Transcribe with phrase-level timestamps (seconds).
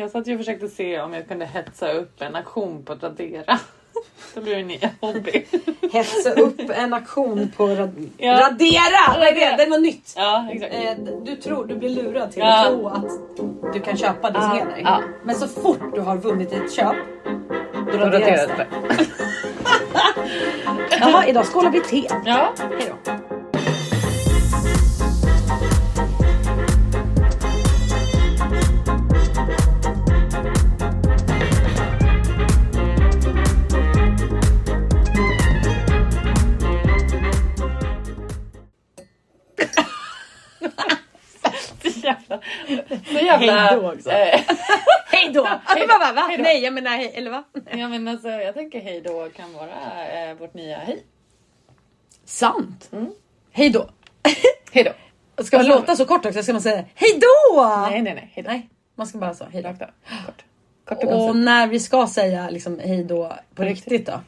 [0.00, 3.58] Jag satt ju och försökte se om jag kunde hetsa upp en aktion på Tradera.
[4.34, 5.44] Det blir en ny hobby.
[5.92, 8.32] Hetsa upp en aktion på rad- Ja.
[8.32, 9.18] Radera!
[9.18, 9.56] Vad är det?
[9.56, 10.12] Det är något nytt.
[10.16, 10.74] Ja, exakt.
[10.74, 12.60] Eh, du, tror, du blir lurad till Ja.
[12.60, 15.00] att tro att du kan köpa det som Ja, ja.
[15.24, 16.96] Men så fort du har vunnit ett köp,
[17.92, 18.66] då raderas det.
[21.00, 22.08] Jaha, idag skålar vi te.
[22.24, 22.52] Ja.
[22.78, 22.92] Hej
[43.30, 43.52] jävla...
[43.56, 44.10] Hej då också.
[44.10, 44.40] eh,
[45.12, 45.44] Hej då!
[45.64, 45.98] Hej då.
[45.98, 46.26] Va, va?
[46.28, 46.42] Hej då.
[46.42, 47.44] Nej, jag menar hej, eller va?
[47.72, 51.04] Ja men alltså jag tänker hej då kan vara eh, vårt nya hej.
[52.24, 52.88] Sant.
[52.92, 53.10] Mm.
[53.52, 53.90] Hej då.
[54.72, 55.42] Hej då.
[55.44, 57.86] Ska man låta så kort också ska man säga hej då!
[57.90, 58.30] Nej nej nej.
[58.34, 58.50] Hej då.
[58.50, 59.68] Nej, man ska bara så hej då.
[59.68, 60.44] Kort.
[60.84, 64.06] Kort och Och när vi ska säga liksom hej då på På riktigt, riktigt.
[64.06, 64.20] då.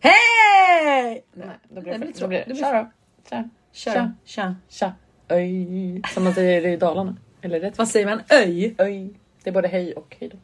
[0.00, 1.24] Hej!
[1.32, 2.90] Nej, då blir det, men då blir det Tja då.
[3.30, 3.48] Tja.
[3.72, 3.92] Kör.
[3.92, 4.12] Tja.
[4.24, 4.54] Tja.
[4.68, 4.92] Tja.
[5.28, 6.02] Öj.
[6.14, 7.16] Som man säger i Dalarna.
[7.42, 7.78] Eller rätt?
[7.78, 8.22] Vad säger man?
[8.30, 8.74] Öj?
[8.78, 9.10] Öj.
[9.42, 10.36] Det är både hej och hej då.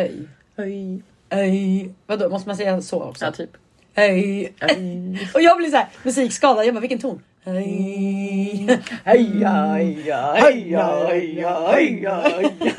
[0.00, 0.12] Öj.
[0.56, 1.02] Öj.
[1.30, 1.90] Öj.
[2.06, 3.24] Vadå, måste man säga så också?
[3.24, 3.50] Ja typ.
[3.96, 4.52] Öj.
[4.60, 5.28] Öj.
[5.34, 6.66] Och jag blir så här musikskadad.
[6.66, 7.22] Jag bara, vilken ton?
[7.46, 8.80] Öj.
[9.04, 12.72] Heja, heja, heja, heja, heja, heja.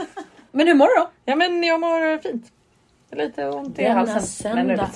[0.51, 1.09] Men hur mår du då?
[1.25, 2.45] Ja men jag mår fint.
[3.11, 4.21] Lite ont i Denna halsen.
[4.21, 4.63] söndag.
[4.63, 4.89] Men, Va?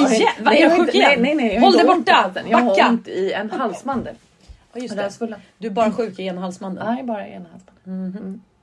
[0.00, 0.28] Ja, Igen?
[0.40, 1.22] Va, är du sjuk igen?
[1.22, 1.58] Nej, nej, nej.
[1.58, 2.12] Håll dig i borta.
[2.12, 2.44] halsen.
[2.48, 2.82] Jag Backa.
[2.82, 4.14] har ont i en halsmandel.
[4.72, 5.36] Ja just det.
[5.58, 6.94] Du är bara sjuk i ena halsmandeln.
[6.94, 7.74] Nej, bara ena halsmandel.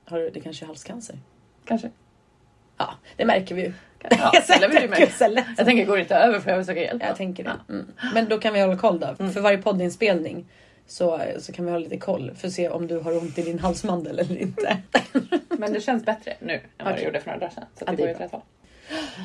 [0.04, 1.18] Har du, det kanske är halscancer?
[1.64, 1.90] Kanske.
[2.76, 3.72] Ja, det märker vi ju.
[4.10, 5.06] Ja, eller?
[5.18, 5.46] Så lätt.
[5.56, 7.02] Jag tänker, går det inte över för jag söka hjälp?
[7.02, 7.52] Jag tänker det.
[7.68, 7.86] Mm.
[8.14, 9.30] Men då kan vi hålla koll då.
[9.30, 10.46] För varje poddinspelning
[10.86, 13.42] så, så kan vi ha lite koll för att se om du har ont i
[13.42, 14.76] din halsmandel eller inte.
[15.48, 17.64] Men det känns bättre nu än vad det gjorde för några dagar sedan.
[17.74, 18.42] Så Ja, det det går åt rätt håll.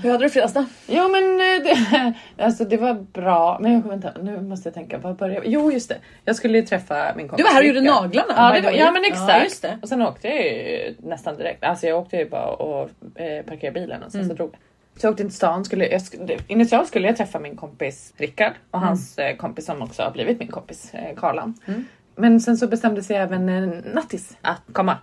[0.03, 0.65] Hur hade du fredags då?
[0.87, 3.57] Ja men eh, det, alltså, det var bra.
[3.61, 4.97] Men jag, nu måste jag tänka.
[4.97, 5.97] Vad började Jo just det.
[6.25, 8.33] Jag skulle ju träffa min kompis Du var här och gjorde naglarna.
[8.35, 9.63] Ja, det var, ja men exakt.
[9.63, 9.69] Ja.
[9.81, 11.63] Och sen åkte jag ju nästan direkt.
[11.63, 14.29] Alltså jag åkte ju bara och eh, parkerade bilen och sen Mm.
[14.29, 14.59] så drog jag.
[15.01, 15.65] Så jag åkte till stan.
[15.65, 16.01] Skulle, jag,
[16.47, 18.87] initialt skulle jag träffa min kompis Rickard och Mm.
[18.87, 21.53] hans eh, kompis som också har blivit min kompis eh, Karlan.
[22.15, 24.97] Men sen så bestämde sig även eh, Nattis att komma.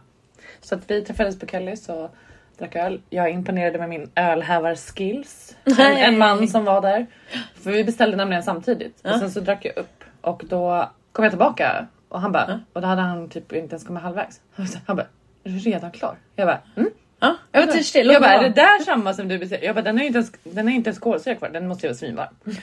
[0.60, 2.10] Så att vi träffades på Kellys och
[2.58, 3.00] drack öl.
[3.10, 5.56] Jag imponerade med min ölhävar-skills.
[5.78, 7.06] En, en man som var där.
[7.54, 9.00] För vi beställde nämligen samtidigt.
[9.04, 12.80] Och sen så drack jag upp och då kom jag tillbaka och han bara, och
[12.80, 14.40] då hade han typ inte ens kommit halvvägs.
[14.86, 15.06] Han bara,
[15.44, 16.16] är du redan klar?
[16.36, 16.90] Jag bara, mm.
[17.20, 18.06] Ja, jag var törstig.
[18.06, 19.66] Jag bara, är det där samma som du beställde?
[19.66, 21.90] Jag bara, den är inte ens, den är inte ens kolsyra kvar, den måste ju
[21.90, 22.34] vara svinvarm.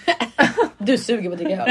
[0.77, 1.69] Du suger på att dricka öl.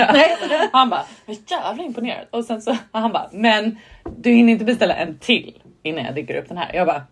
[0.51, 0.69] Ja.
[0.73, 2.27] Han bara, jag är jävla imponerad.
[2.31, 3.79] Och sen så, han bara, men
[4.17, 6.71] du hinner inte beställa en till innan jag dricker upp den här.
[6.75, 7.03] Jag bara,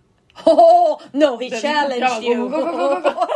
[0.44, 2.48] Oh, no, he challenged Ja, you.
[2.48, 3.26] go, go, go, go.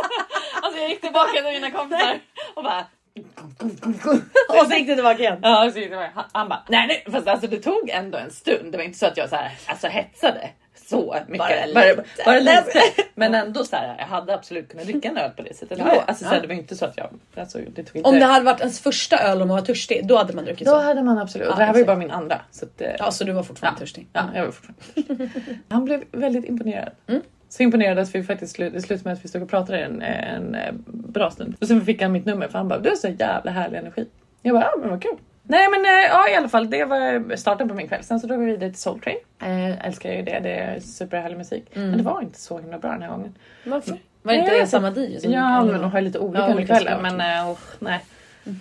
[0.61, 2.19] Alltså jag gick tillbaka till mina kompisar
[2.53, 2.85] och bara,
[4.61, 5.39] Och så gick du tillbaka igen.
[5.41, 8.31] Ja, så gick bara- han, han bara, nej nej, fast alltså det tog ändå en
[8.31, 8.71] stund.
[8.71, 10.49] Det var inte så att jag så här, alltså hetsade
[10.89, 11.37] så mycket.
[11.37, 12.05] Bara bara, lite.
[12.25, 12.81] bara lite.
[13.15, 15.77] Men ändå så här, jag hade absolut kunnat dricka en öl på det sättet.
[15.77, 16.03] Ja.
[16.07, 18.09] Alltså, så här, det var inte så att jag, alltså, det tog inte.
[18.09, 20.67] Om det hade varit ens första öl och man var törstig, då hade man druckit
[20.67, 20.79] Då så.
[20.79, 22.41] hade man absolut, Ja, det här var ju bara min andra.
[22.51, 23.79] Så att, eh, Ja, så du var fortfarande Ja.
[23.79, 24.07] törstig.
[24.13, 25.29] Ja, jag var fortfarande
[25.69, 26.91] Han blev väldigt imponerad.
[27.07, 27.21] Mm.
[27.49, 30.01] Så imponerad att vi faktiskt slut, det slutade med att vi stod och pratade en,
[30.01, 31.55] en, eh, bra stund.
[31.61, 34.07] Och sen fick han mitt nummer för han bara du har så jävla härlig energi.
[34.41, 35.15] Jag bara ja men vad kul.
[35.47, 38.03] Nej men eh, ja i alla fall det var starten på min kväll.
[38.03, 39.17] Sen så drog vi vidare till Soul Train.
[39.41, 41.65] Eh, älskar ju det, det är superhärlig musik.
[41.73, 41.89] Mm.
[41.89, 43.35] Men det var inte så himla bra den här gången.
[43.63, 43.97] Varför?
[44.21, 45.19] Var det inte samma DJ?
[45.19, 46.93] som- Ja men de har ju lite olika Ja, under olika kvällen.
[46.93, 47.17] såklart.
[47.17, 47.99] Men eh, usch, nej.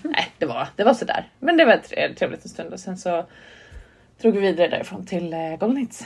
[0.02, 1.24] nej det, var, det var sådär.
[1.38, 3.24] Men det var tre- trevligt en stund och sen så
[4.22, 6.04] drog vi vidare därifrån till Golden Hits.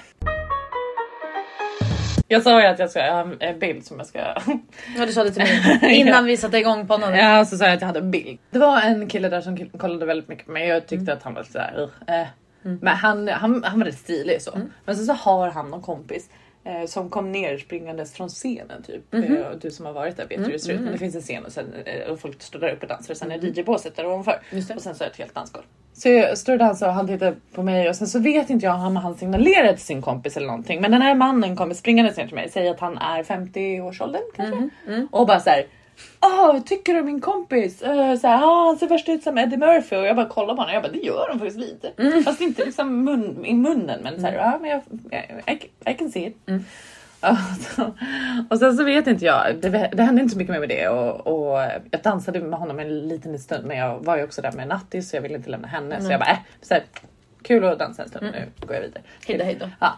[2.28, 4.18] Jag sa ju att jag ska ha en- en bild som jag ska...
[4.96, 7.14] Ja, du sa det till mig innan vi satte igång podden.
[7.14, 8.38] ja, så sa jag att jag hade en bild.
[8.50, 10.68] Det var en kille där som kollade väldigt mycket på mig.
[10.68, 11.88] Jag tyckte att han var sådär...
[12.10, 12.26] Uh,
[12.62, 14.58] Men han, han, han var rätt stilig så.
[14.84, 16.30] Men sen så har han någon kompis
[16.68, 19.14] eh, som kom ner springandes från scenen typ.
[19.14, 20.80] Eh, och du som har varit där vet hur det ser ut.
[20.80, 23.14] Men det finns en scen och, sen, eh, och folk står där uppe och dansar
[23.14, 24.40] och sen är DJ-båset där ovanför.
[24.76, 25.64] Och sen så är det ett helt dansgolv.
[25.92, 28.66] Så jag står och dansar och han tittar på mig och sen så vet inte
[28.66, 30.80] jag om han signalerar till sin kompis eller någonting.
[30.80, 34.56] Men den här mannen kommer springandes ner till mig, säger att han är 50-årsåldern kanske.
[35.10, 35.66] Och bara så här.
[36.20, 37.82] Åh, vad tycker du min kompis?
[37.82, 40.54] Uh, så här, ah, han ser värst ut som Eddie Murphy och jag bara kollar
[40.54, 42.22] på honom jag bara det gör han faktiskt lite.
[42.24, 44.80] Fast inte liksom mun, i munnen men så här, ja men jag,
[45.46, 46.36] I, I, I can see it.
[47.76, 47.94] Så-
[48.50, 50.88] och sen så vet inte jag, det, det hände inte så mycket mer med det
[50.88, 51.58] och, och
[51.90, 55.10] jag dansade med honom en liten stund men jag var ju också där med Nattis
[55.10, 56.82] så jag ville inte lämna henne så jag bara äh, så här,
[57.42, 59.02] kul att dansa en stund nu går jag vidare.
[59.26, 59.68] Hej då, hej då.
[59.80, 59.92] Ja.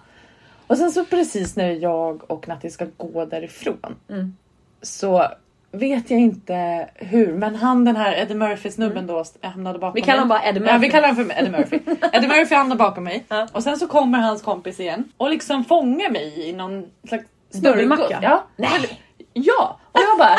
[0.66, 4.36] Och sen så precis när jag och Natti ska gå därifrån Mm.
[4.82, 5.26] så
[5.72, 9.94] vet jag inte hur, men han den här Eddie Murphy snubben då hamnade bakom Mm.
[9.94, 10.18] Vi kallar mig.
[10.20, 10.90] honom bara Eddie Ja, vi Murphy.
[10.90, 11.78] kallar honom för Eddie Murphy.
[12.12, 13.48] Eddie Murphy hamnar bakom mig Ja.
[13.52, 18.10] och sen så kommer hans kompis igen och liksom fångar mig i någon slags smörgås.
[18.22, 18.46] Ja.
[18.56, 19.00] Nej.
[19.32, 20.36] Ja, och jag bara,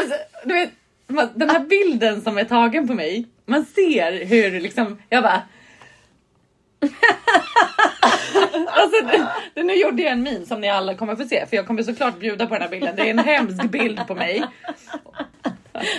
[0.00, 0.14] alltså,
[0.44, 0.70] du vet,
[1.34, 5.42] den här bilden som är tagen på mig, man ser hur liksom, jag bara
[8.66, 11.56] Alltså, det, det, nu gjorde jag en min som ni alla kommer få se för
[11.56, 12.96] jag kommer såklart bjuda på den här bilden.
[12.96, 14.44] Det är en hemsk bild på mig.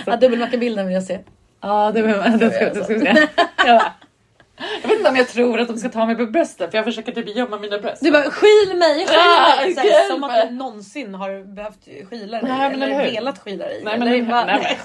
[0.06, 1.18] Ja, dubbelmacka-bilden vill jag se.
[1.60, 3.28] Ja, det, det, det, ska, det ska vi se.
[4.82, 6.84] Jag vet inte om jag tror att de ska ta mig på bröstet för jag
[6.84, 8.02] försöker typ gömma mina bröst.
[8.02, 9.74] Du bara skyl mig, skyl Ah, mig!
[9.74, 13.10] Så här, hjälp som att du någonsin har behövt skyla dig Nej, men eller hur?
[13.12, 13.80] velat skyla dig.
[13.84, 14.78] Nej, men, nej, bara, nej,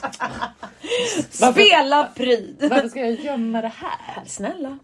[1.54, 2.68] Spela pryd!
[2.69, 4.24] varför ska jag gömma det här?
[4.25, 4.80] Snälla.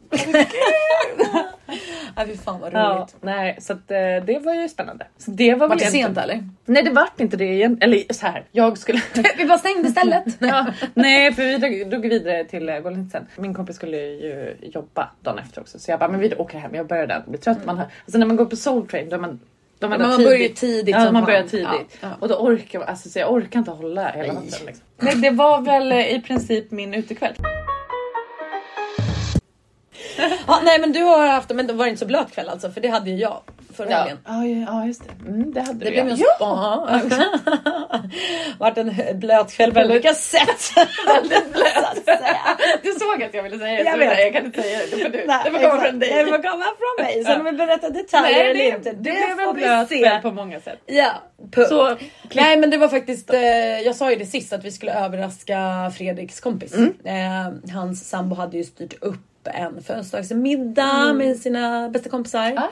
[2.18, 3.16] Nej fy fan vad Ja, roligt.
[3.22, 5.08] nej, så att, eh, det var ju spännande.
[5.18, 6.50] Så det var Var det egentligen- sent eller?
[6.66, 7.78] Nej, det vart inte det igen.
[7.82, 9.02] Eller så här, jag skulle...
[9.38, 10.24] Vi bara stängde stället.
[10.40, 13.28] ja, nej, för vi drog, drog vidare till uh, Golden sen.
[13.38, 16.76] Min kompis skulle ju jobba dagen efter också, så jag bara, men vi åker hem.
[16.76, 17.66] Jag börjar där, blir trött.
[17.66, 19.40] Man har, alltså när man går på Soul Train, då är man
[19.80, 21.68] de Ja, man börjar ju tidigt Ja, man börjar tidigt.
[21.68, 22.10] Ja, ja.
[22.20, 24.66] Och då orkar man, alltså, så jag orkar inte hålla hela natten.
[24.66, 24.84] Liksom.
[24.98, 27.34] Nej, det var väl eh, i princip min utekväll.
[30.48, 32.82] Ja, nej men du har haft men det var inte så blöt kväll alltså för
[32.82, 33.42] det hade ju jag
[33.76, 34.18] förra Ja, helgen.
[34.26, 35.30] ja, ja just det.
[35.30, 36.26] Mm, det hade Det du blev ja.
[36.40, 37.00] ja.
[38.60, 40.62] Vart en blöt kväll på olika sätt.
[41.08, 42.10] Väldigt blöt.
[42.84, 44.20] Du såg att jag ville säga det, Jag vet.
[44.20, 44.86] jag kan inte säga det.
[44.96, 45.90] Det får, du, Nej, det får komma exakt.
[45.90, 46.14] från dig.
[46.14, 47.24] Det får komma från mig.
[47.24, 48.92] Sen om vi berättar detaljer Nej, eller det, inte.
[48.92, 50.80] det blev en blöt kväll på många sätt.
[50.86, 51.12] Ja,
[51.52, 51.70] punkt.
[51.70, 51.96] Så,
[52.34, 53.40] Nej men det var faktiskt, eh,
[53.80, 56.74] jag sa ju det sist att vi skulle överraska Fredriks kompis.
[56.74, 56.94] Mm.
[57.06, 59.16] Eh, hans sambo hade ju styrt upp
[59.48, 62.46] en födelsedagsmiddag med sina bästa kompisar.
[62.46, 62.56] Mm.
[62.56, 62.72] Ja.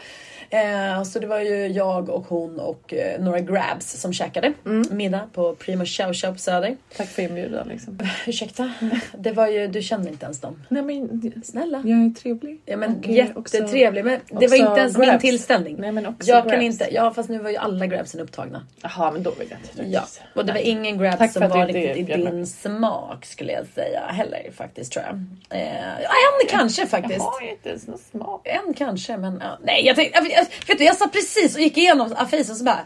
[0.53, 4.83] Eh, så det var ju jag och hon och eh, några grabs som käkade Mm.
[4.91, 6.77] middag på Primo Chow Chow på Söder.
[6.97, 7.99] tack för inbjudan liksom.
[8.27, 8.73] Ursäkta?
[9.17, 10.63] Det var ju, du kände inte ens dem.
[10.69, 11.81] Nej men Snälla.
[11.85, 12.61] jag är trevlig.
[12.65, 15.21] Ja men eh, jättetrevlig men det var inte ens min grabs.
[15.21, 15.75] tillställning.
[15.79, 16.63] Nej men också jag kan grabs.
[16.63, 18.67] inte, ja fast nu var ju alla grabsen upptagna.
[18.81, 19.91] Jaha men då vill jag inte.
[19.91, 20.03] Ja,
[20.35, 24.01] och det var ingen grabs Tack som var riktigt i din smak skulle jag säga
[24.07, 25.15] heller faktiskt tror jag.
[25.59, 27.17] Eh, en kanske faktiskt.
[27.17, 28.47] Jag har inte ens någon smak.
[28.47, 29.57] En kanske men ja.
[29.63, 30.19] nej jag tänkte,
[30.67, 32.79] vet du, jag satt precis och gick igenom affisen och så bara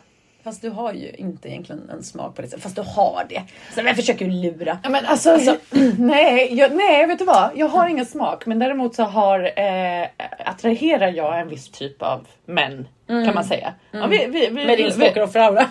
[0.43, 2.61] Fast du har ju inte egentligen en smak på det.
[2.61, 3.43] Fast du har det.
[3.75, 4.79] Så jag försöker ju lura.
[4.83, 5.37] Ja, men alltså,
[5.97, 7.49] nej, jag, nej, vet du vad?
[7.55, 10.07] Jag har ingen smak, men däremot så har eh,
[10.45, 13.73] attraherar jag en viss typ av män kan man säga.
[13.91, 15.65] Ja, vi, vi, vi, Med din vi, stalker-aura.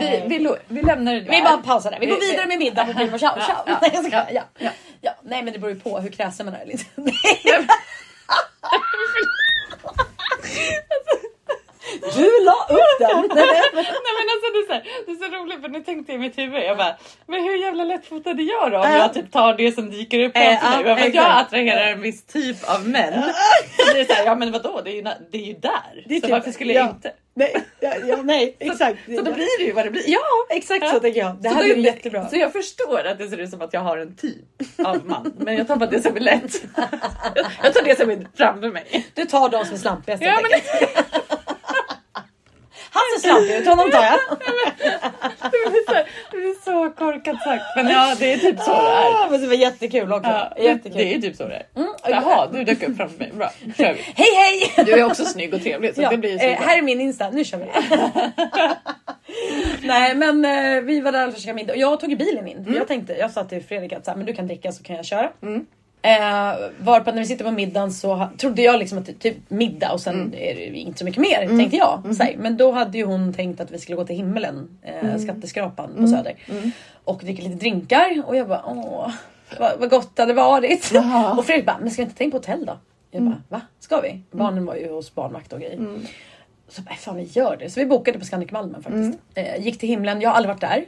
[0.00, 1.42] vi, vi, vi, vi lämnar det Vi där.
[1.44, 2.00] bara pausar där.
[2.00, 3.30] Vi går Vi- vidare med middag på Chow.
[3.66, 4.28] Ja, skojar.
[4.32, 4.70] ja, ja,
[5.00, 5.10] ja.
[5.22, 6.64] Nej men det beror ju på hur kräsen man är.
[10.54, 12.22] Liksom.
[12.22, 13.08] Du la upp den!
[13.38, 16.18] Nej men alltså det är, så här, det är så roligt för nu tänkte jag
[16.18, 16.96] i mitt huvud, jag bara,
[17.26, 18.96] men hur jävla lättfotad är jag då om Ja.
[18.98, 20.58] jag typ tar det som dyker upp framför mig?
[20.62, 21.14] ja, För att exakt.
[21.14, 23.22] jag attraherar en viss typ av män.
[23.76, 25.02] Så det är så här, ja men vadå, det är ju,
[25.32, 26.04] det är ju där.
[26.06, 26.90] Det är så typ- varför skulle jag ja.
[26.90, 27.12] inte?
[27.36, 28.98] Nej, ja, ja, nej exakt.
[29.06, 30.02] Så då blir det ju vad det blir.
[30.06, 30.20] Ja
[30.50, 31.36] exakt så tänker jag.
[31.42, 32.28] Det Så här blir jättebra.
[32.28, 34.44] Så jag förstår att det ser ut som att jag har en typ
[34.84, 36.62] av man, men jag tar bara det som är lätt.
[37.62, 39.06] Jag tar det som är framför mig.
[39.14, 40.60] Du tar de som är slampigast Ja, men.
[42.94, 44.18] Han ser slampig ut, honom tar jag.
[45.50, 49.24] det, blir så, så korkat sagt, men ja det är typ så det är.
[49.24, 50.30] Ah, Men det var jättekul också.
[50.30, 50.98] Ja, det, jättekul.
[50.98, 51.66] det är typ så det är.
[51.76, 51.94] Mm.
[52.08, 53.32] Jaha, du dök upp framför mig.
[53.34, 54.00] Bra, kör vi.
[54.14, 54.84] Hej hej!
[54.86, 56.82] Du är också snygg och trevlig så Ja, det blir ju eh, så här är
[56.82, 57.66] min Insta, nu kör vi.
[59.88, 62.58] Nej men eh, vi var där och käkade middag och jag tog bilen in.
[62.58, 62.74] Mm.
[62.74, 64.96] Jag tänkte, jag sa till Fredrik att så här, men du kan dricka så kan
[64.96, 65.30] jag köra.
[66.04, 70.00] Eh, varpå när vi sitter på middagen så trodde jag liksom att typ middag och
[70.00, 70.32] sen Mm.
[70.34, 72.02] är det inte så mycket mer tänkte jag.
[72.20, 75.18] Här, men då hade ju hon tänkt att vi skulle gå till himmelen, eh, Mm.
[75.18, 76.34] skatteskrapan på Söder.
[77.04, 79.10] Och dricka lite drinkar och jag bara åh
[79.58, 80.90] vad, vad gott det hade varit.
[80.94, 81.34] Jaha.
[81.38, 82.78] och Fredrik bara, men ska vi inte ta in på hotell då?
[83.10, 83.60] Jag bara, va?
[83.80, 84.20] Ska vi?
[84.30, 85.78] Barnen var ju hos barnvakt och grejer.
[86.68, 87.70] Så bara, fan vi gör det.
[87.70, 89.18] Så vi bokade på Scandic Malmen faktiskt.
[89.34, 90.84] Eh, gick till himlen, jag har aldrig varit där.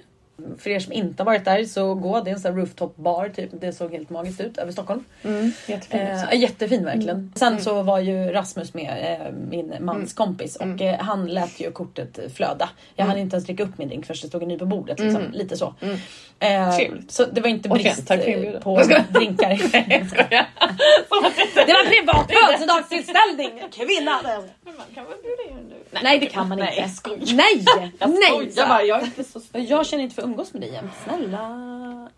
[0.58, 3.28] För er som inte har varit där så gå, det är en sån rooftop bar
[3.28, 3.50] typ.
[3.60, 5.04] Det såg helt magiskt ut över Stockholm.
[5.22, 6.00] Mm, jättefin.
[6.00, 7.32] Eh, jättefin verkligen.
[7.34, 11.72] Sen så var ju Rasmus med, eh, min mans kompis och eh, han lät ju
[11.72, 12.68] kortet flöda.
[12.94, 14.98] Jag hann inte ens dricka upp min drink förrän det stod en ny på bordet.
[14.98, 15.22] Liksom.
[15.32, 15.74] Lite så.
[16.38, 17.10] Eh, Trevligt.
[17.10, 19.50] så det var inte brist för eh, på drinkar.
[20.30, 23.62] Jag det var en privat födelsedagstillställning!
[23.72, 24.20] Kvinna!
[24.64, 26.00] Men man kan väl bjuda in nu?
[26.02, 26.80] Nej det kan man Nej, inte.
[26.80, 27.36] jag skojar.
[27.36, 27.64] Nej!
[27.98, 28.50] Jag Nej!
[28.50, 30.92] skojar bara, jag är inte så Jag känner inte för umgås med dig jämt.
[31.04, 32.10] Snälla.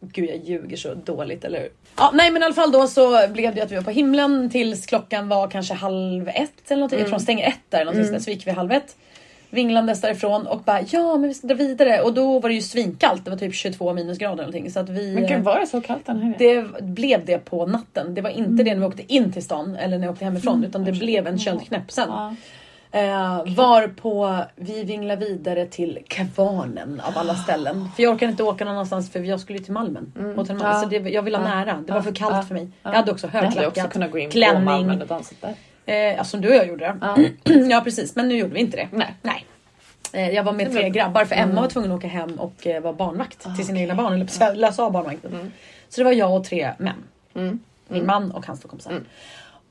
[0.00, 1.68] Gud jag ljuger så dåligt eller hur?
[1.96, 4.50] Ja, nej men i alla fall då så blev det att vi var på himlen
[4.50, 6.98] tills klockan var kanske halv ett eller någonting.
[6.98, 8.20] Jag tror de stänger ett där eller någonting mm.
[8.20, 8.96] så gick vi halv ett.
[9.50, 12.62] Vinglandes därifrån och bara ja men vi ska dra vidare och då var det ju
[12.62, 13.24] svinkallt.
[13.24, 14.70] Det var typ 22 minusgrader eller någonting.
[14.70, 17.66] Så att vi, men gud var det så kallt den här Det blev det på
[17.66, 18.14] natten.
[18.14, 18.64] Det var inte mm.
[18.64, 20.68] det när vi åkte in till stan eller när vi åkte hemifrån mm.
[20.68, 22.08] utan det blev en köldknäpp sen.
[22.08, 22.34] Ja.
[22.94, 27.88] Eh, var på vi vinglar vidare till Kvarnen av alla ställen.
[27.96, 30.12] För jag orkade inte åka någon annanstans för jag skulle till Malmen.
[30.16, 30.36] Mm.
[30.36, 30.60] Malmen.
[30.60, 30.80] Ja.
[30.80, 31.84] Så det, jag ville ha nära.
[31.86, 32.42] Det var för kallt ja.
[32.42, 32.68] för mig.
[32.82, 33.56] Jag hade också högklackat.
[33.56, 34.64] Hade också kunnat gå in klänning.
[34.64, 36.14] på Malmen och dansat där.
[36.16, 36.96] Eh, som du och jag gjorde.
[37.00, 37.16] Ja.
[37.70, 38.88] ja precis men nu gjorde vi inte det.
[38.92, 39.14] Nej.
[39.22, 39.44] Nej.
[40.12, 41.56] Eh, jag var med tre grabbar för Emma mm.
[41.56, 43.56] var tvungen att åka hem och eh, vara barnvakt okay.
[43.56, 44.12] till sina egna barn.
[44.12, 45.32] Eller lösa av barnvakten.
[45.32, 45.52] Mm.
[45.88, 47.04] Så det var jag och tre män.
[47.34, 47.60] Mm.
[47.88, 48.06] Min mm.
[48.06, 49.00] man och hans två kompisar.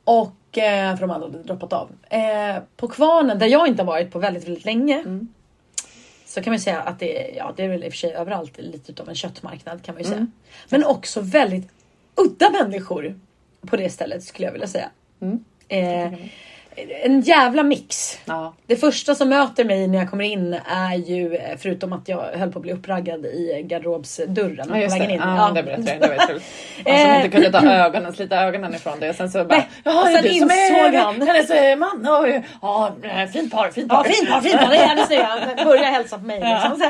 [0.05, 0.19] Mm.
[0.19, 1.89] Och, eh, för de andra hade droppat av.
[2.09, 4.99] Eh, på Kvarnen, där jag inte har varit på väldigt, väldigt länge.
[4.99, 5.27] Mm.
[6.25, 8.13] Så kan man säga att det är, ja, det är väl i och för sig
[8.13, 10.17] överallt lite av en köttmarknad kan man ju säga.
[10.17, 10.31] Mm.
[10.69, 11.71] Men också väldigt
[12.15, 13.19] udda människor
[13.67, 14.89] på det stället skulle jag vilja säga.
[15.21, 15.43] Mm.
[15.67, 16.13] Eh,
[17.03, 18.19] en jävla mix.
[18.25, 18.53] Ja.
[18.67, 22.51] Det första som möter mig när jag kommer in är ju, förutom att jag höll
[22.51, 25.19] på att bli uppraggad i garderobsdörren ja, på vägen in.
[25.19, 25.51] Ja, ja.
[25.55, 26.01] det berättade jag.
[26.01, 26.41] Det var kul.
[26.85, 29.09] Han som inte kunde ta ögonen, slita ögonen ifrån det.
[29.09, 31.21] Och sen så bara, ja, sen insåg är, han.
[31.21, 32.07] Hennes eh, man.
[32.07, 32.27] Och,
[32.61, 32.91] ja,
[33.33, 33.97] fint par, fint par.
[33.97, 34.69] Ja, fint par, fint par.
[34.69, 35.23] Det är hennes nya.
[35.25, 36.39] Han börjar hälsa på mig.
[36.39, 36.85] Liksom, så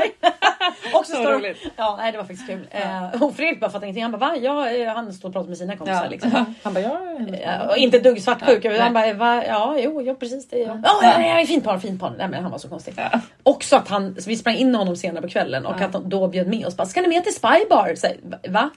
[0.97, 1.57] och så, så står roligt.
[1.75, 2.67] Ja, nej, det var faktiskt kul.
[2.71, 3.25] Ja.
[3.25, 4.03] Och Fredrik bara fattade ingenting.
[4.03, 4.35] Han bara, va?
[4.41, 6.09] Ja, eh, han står och pratar med sina kompisar.
[6.09, 6.31] Liksom.
[6.63, 7.69] Han bara, ja.
[7.69, 8.65] Och inte ett dugg svartsjuk.
[8.79, 9.43] Han bara, va?
[9.47, 10.81] Ja, jo, jo precis det är jag.
[10.83, 12.13] Ja, ja, ja, fint par, fint par.
[12.17, 12.93] Nej men han var så konstig.
[12.97, 13.19] Ja.
[13.43, 15.85] Också att han, vi sprang in honom senare på kvällen och ja.
[15.85, 16.77] att han då bjöd med oss.
[16.77, 17.95] Bara, Ska ni med till Spybar?
[17.95, 18.07] Så,
[18.47, 18.69] va?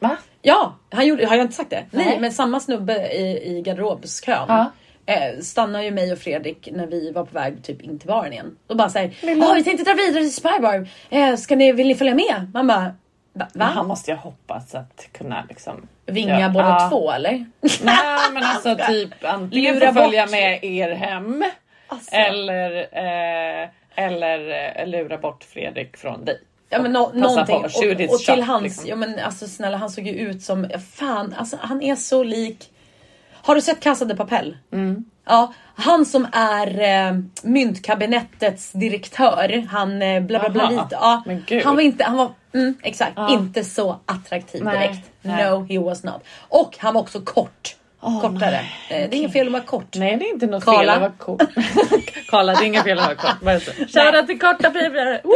[0.00, 0.16] va?
[0.42, 1.84] Ja, han gjorde, har jag inte sagt det?
[1.90, 4.44] Nej, Nej men samma snubbe i, i garderobskön.
[4.48, 4.72] Ja.
[5.06, 8.32] Eh, stannar ju mig och Fredrik när vi var på väg typ in till baren
[8.32, 8.56] igen.
[8.66, 10.88] Och bara oh, vi tänkte dra vidare till Spybar.
[11.10, 12.50] Eh, ska ni, vill ni följa med?
[12.54, 12.92] Man bara
[13.36, 13.46] Va?
[13.52, 15.88] Men han måste ju hoppas att kunna liksom...
[16.06, 16.88] Vinga ja, båda ja.
[16.90, 17.30] två eller?
[17.60, 21.44] Nej men alltså typ antingen få följa med er hem.
[21.86, 22.14] Alltså.
[22.14, 26.40] Eller, eh, eller eh, lura bort Fredrik från dig.
[26.68, 27.62] Ja men no någonting.
[27.62, 28.86] På, och, och, till hans, liksom.
[28.86, 32.70] ja men alltså snälla han såg ju ut som, fan alltså han är så lik.
[33.44, 34.56] Har du sett Casa de Papel?
[34.72, 35.04] Mm.
[35.26, 40.88] Ja, han som är eh, myntkabinettets direktör, han eh, bla bla bla lite.
[40.90, 41.22] Ja,
[41.64, 43.32] han var inte, han var Mm, exakt, ja.
[43.32, 45.10] inte så attraktiv direkt.
[45.22, 45.50] Nej.
[45.50, 46.24] No he was not.
[46.48, 47.76] Och han var också kort.
[48.04, 48.60] Oh, kortare.
[48.90, 49.02] Nej.
[49.02, 49.96] Eh, det är inget fel att vara kort.
[49.96, 50.78] Nej det är inte något Kala.
[50.78, 51.42] fel att vara kort.
[52.28, 53.62] Karla det är inget fel att vara kort.
[53.90, 55.34] Shoutout till korta pipor.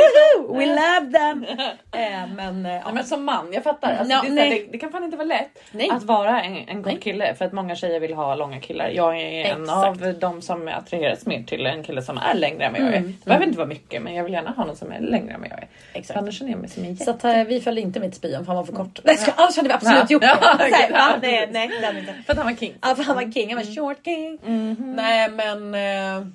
[0.59, 1.45] We love them!
[1.93, 2.93] eh, men, eh, ja.
[2.93, 3.97] men som man, jag fattar.
[4.01, 5.91] Alltså, no, det, det, det, kan fan inte vara lätt nej.
[5.91, 8.89] att vara en, en kort kille för att många tjejer vill ha långa killar.
[8.89, 10.03] Jag är en Exakt.
[10.03, 12.97] av de som attraheras mer till en kille som är längre än vad jag är.
[12.97, 13.17] Mm.
[13.19, 13.49] Det behöver mm.
[13.49, 15.59] inte vara mycket men jag vill gärna ha någon som är längre än vad jag
[15.59, 15.69] är.
[15.93, 16.19] Exakt.
[16.19, 17.05] Annars känner jag mig som en jätte.
[17.05, 19.01] Så att, vi följde inte till spion för han var för kort.
[19.05, 20.39] Nej, annars hade vi absolut gjort det.
[21.23, 22.75] nej, nej, nej, För att han var king.
[22.83, 23.49] Ja, för han var king.
[23.49, 23.75] Han var mm.
[23.75, 24.39] short king.
[24.47, 24.95] Mm -hmm.
[24.95, 26.29] Nej men uh,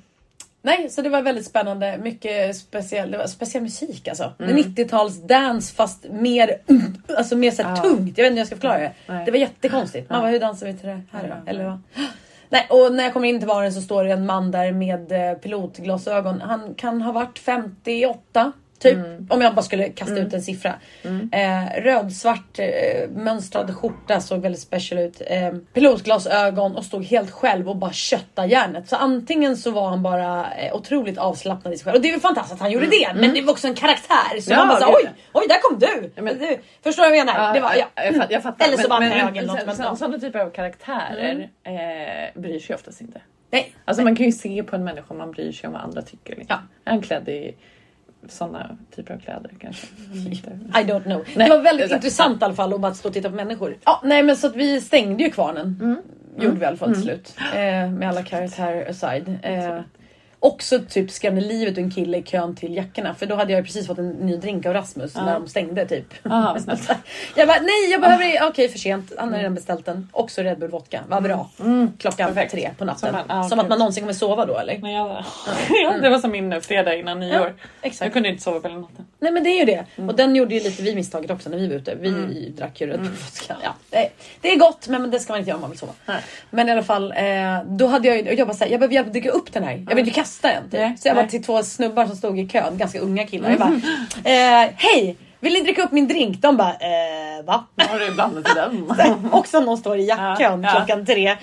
[0.65, 1.97] Nej, så det var väldigt spännande.
[1.97, 4.31] Mycket speciell, det var speciell musik alltså.
[4.39, 4.57] Mm.
[4.57, 6.57] 90-tals dance fast mer,
[7.17, 7.75] alltså mer så ja.
[7.75, 8.17] tungt.
[8.17, 8.91] Jag vet inte hur jag ska förklara det.
[9.07, 9.25] Nej.
[9.25, 10.09] Det var jättekonstigt.
[10.09, 11.51] Man bara, hur dansar vi till det här då?
[11.51, 11.81] Eller vad?
[12.49, 15.11] Nej, och när jag kommer in till baren så står det en man där med
[15.11, 16.41] eh, pilotglasögon.
[16.41, 18.51] Han kan ha varit 58
[18.83, 19.27] Typ, mm.
[19.29, 20.27] om jag bara skulle kasta mm.
[20.27, 20.73] ut en siffra.
[21.03, 21.29] Mm.
[21.31, 25.21] Eh, röd-svart eh, mönstrad skjorta såg väldigt special ut.
[25.27, 28.89] Eh, pilotglasögon och stod helt själv och bara kötta järnet.
[28.89, 31.95] Så antingen så var han bara eh, otroligt avslappnad i sig själv.
[31.95, 32.97] Och det är väl fantastiskt att han gjorde mm.
[32.99, 33.07] det.
[33.13, 33.33] Men mm.
[33.33, 34.41] det var också en karaktär.
[34.41, 36.11] Så ja, man bara så, oj, oj där kom du!
[36.15, 37.47] Ja, men, du förstår du vad jag menar?
[37.47, 37.85] Ja, det var, ja.
[37.95, 38.65] Jag, jag, fattar.
[38.65, 39.77] Eller så var han hög eller något.
[39.77, 42.25] Men, sådana typer av karaktärer mm.
[42.25, 43.21] eh, bryr sig oftast inte.
[43.53, 43.75] Nej.
[43.85, 46.01] Alltså man kan ju se på en människa om man bryr sig om vad andra
[46.01, 46.35] tycker.
[46.35, 46.57] Liksom.
[46.83, 46.91] Ja.
[46.91, 47.55] Han klädd i
[48.29, 49.87] sådana typer av kläder kanske.
[50.13, 51.23] I don't know.
[51.35, 53.35] Nej, det var väldigt det intressant i alla fall att bara stå och titta på
[53.35, 53.77] människor.
[53.85, 55.79] Ja, nej men så att vi stängde ju kvarnen.
[55.81, 55.97] Mm.
[56.35, 56.59] Gjorde mm.
[56.59, 57.15] vi i alla fall till mm.
[57.15, 57.35] slut.
[57.53, 59.39] Eh, med alla karaktärer aside.
[59.43, 59.79] Eh,
[60.43, 63.15] också typ skrämde livet ur en kille i kön till jackorna.
[63.15, 66.13] För då hade jag precis fått en ny drink av Rasmus när de stängde typ.
[66.23, 66.57] Ah,
[67.35, 69.13] jag bara nej jag behöver Okej okay, för sent.
[69.17, 70.09] Han har redan beställt den.
[70.11, 71.03] Också Red Bull vodka.
[71.07, 71.49] Vad bra.
[71.59, 71.73] Mm.
[71.73, 71.93] mm.
[71.97, 72.51] Klockan Perfekt.
[72.51, 72.99] tre på natten.
[72.99, 74.77] Som, man, ah, som att man någonsin kommer sova då eller?
[74.77, 75.23] Nej, jag,
[75.83, 77.53] ja, det var som min fredag innan nyår.
[77.61, 78.05] Ja, exakt.
[78.05, 79.05] Jag kunde inte sova på hela natten.
[79.19, 79.85] Nej men det är ju det.
[79.95, 80.09] Mm.
[80.09, 81.95] Och den gjorde ju lite vi misstaget också när vi var ute.
[81.95, 82.55] Vi mm.
[82.55, 83.55] drack ju Red Bull vodka.
[83.63, 84.09] Ja, det,
[84.41, 85.93] det, är gott men det ska man inte göra om man vill sova.
[86.05, 86.21] Nej.
[86.49, 87.11] Men i alla fall.
[87.11, 89.85] Eh, då hade jag, jag bara såhär, jag behöver dyka upp den här.
[89.89, 90.69] Jag vill kasta den.
[90.69, 90.99] Typ.
[90.99, 93.49] Så jag bara till två snubbar som stod i kön, ganska unga killar.
[93.49, 93.81] Jag bara,
[94.23, 95.17] eh, hej!
[95.39, 96.41] Vill ni dricka upp min drink?
[96.41, 97.65] De bara, eh, va?
[97.77, 99.29] Har du blandat i den?
[99.31, 100.75] Också någon står i jackkön ja, ja.
[100.75, 101.37] klockan tre.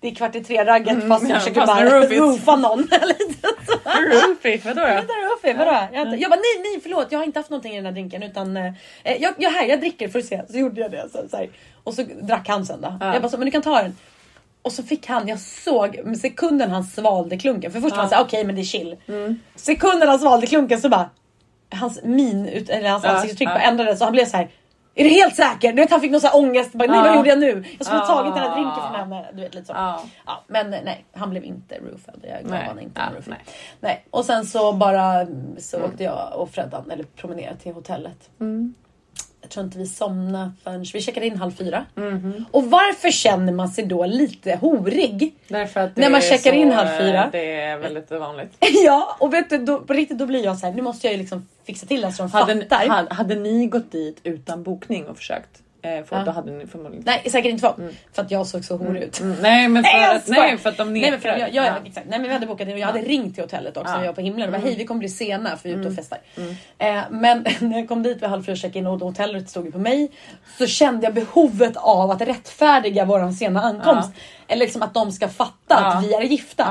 [0.00, 2.78] Det är kvart i tre ragget mm, fast jag försöker bara roofa någon.
[4.12, 5.02] Roofie, vadå då?
[5.42, 5.88] kaffe, vadå?
[5.92, 7.84] Jag, har inte, jag bara nej, nej förlåt jag har inte haft någonting i den
[7.84, 8.72] här drinken utan eh,
[9.04, 10.42] jag, jag, här, jag dricker för att se.
[10.50, 11.08] Så gjorde jag det.
[11.12, 11.50] Så, så här.
[11.84, 12.96] Och så drack han sen då.
[13.00, 13.12] Ja.
[13.12, 13.96] Jag bara så, men du kan ta den.
[14.62, 17.72] Och så fick han, jag såg sekunden han svalde klunken.
[17.72, 18.96] För först var han såhär, okej men det är chill.
[19.54, 21.10] Sekunden han svalde klunken så bara,
[21.70, 23.54] hans min, ut, eller hans Ja, ansiktsuttryck ja.
[23.54, 24.48] bara ändrades så han blev så här.
[24.94, 25.72] Är du helt säker?
[25.72, 26.72] Du vet han fick någon sån här ångest.
[26.72, 27.02] Bara, nej Ja.
[27.06, 27.64] vad gjorde jag nu?
[27.78, 28.14] Jag skulle ha Ja.
[28.14, 29.26] tagit den här drinken från henne.
[29.34, 29.72] Du vet lite så.
[29.72, 30.04] Ja.
[30.26, 32.14] Ja, men nej, han blev inte roofed.
[32.22, 32.64] Jag Nej.
[32.66, 33.38] han inte Ja, nej.
[33.80, 34.04] Nej.
[34.10, 38.30] Och sen så bara mm, så åkte jag och Freddan, eller promenerade till hotellet.
[38.40, 38.74] Mm.
[39.42, 41.84] Jag tror inte vi somnade förrän vi checkade in halv fyra.
[41.94, 42.44] Mhm.
[42.50, 45.34] Och varför känner man sig då lite horig?
[45.48, 47.24] Därför att När man checkar så, in halv fyra.
[47.24, 48.50] eh, Det är väldigt vanligt.
[48.84, 51.12] ja, och vet du, då, på riktigt då blir jag så här, nu måste jag
[51.14, 52.88] ju liksom fixa till det så de Hade, fattar.
[52.88, 55.62] hade, hade ni gått dit utan bokning och försökt?
[55.84, 56.22] Eh, för Ja.
[56.24, 57.74] då hade ni förmodligen Nej, säkert inte för,
[58.12, 59.20] för att jag såg så horig ut.
[59.20, 61.38] Mm, nej men för Nej, att, nej för att de Nej men nekar.
[61.38, 61.74] jag, jag, Ja.
[61.84, 62.06] exakt.
[62.08, 63.96] Nej men vi hade bokat in och jag hade ringt till hotellet också Ja.
[63.96, 65.78] när jag var på himlen och bara hej vi kommer bli sena för vi är
[65.78, 65.96] ute och Mm.
[65.96, 66.18] festar.
[66.78, 69.66] Eh, men när jag kom dit vid halv fyra och checkade in och hotellet stod
[69.66, 70.10] ju på mig
[70.58, 74.10] så kände jag behovet av att rättfärdiga våran sena ankomst.
[74.48, 76.64] Eller liksom att de ska fatta att vi är gifta.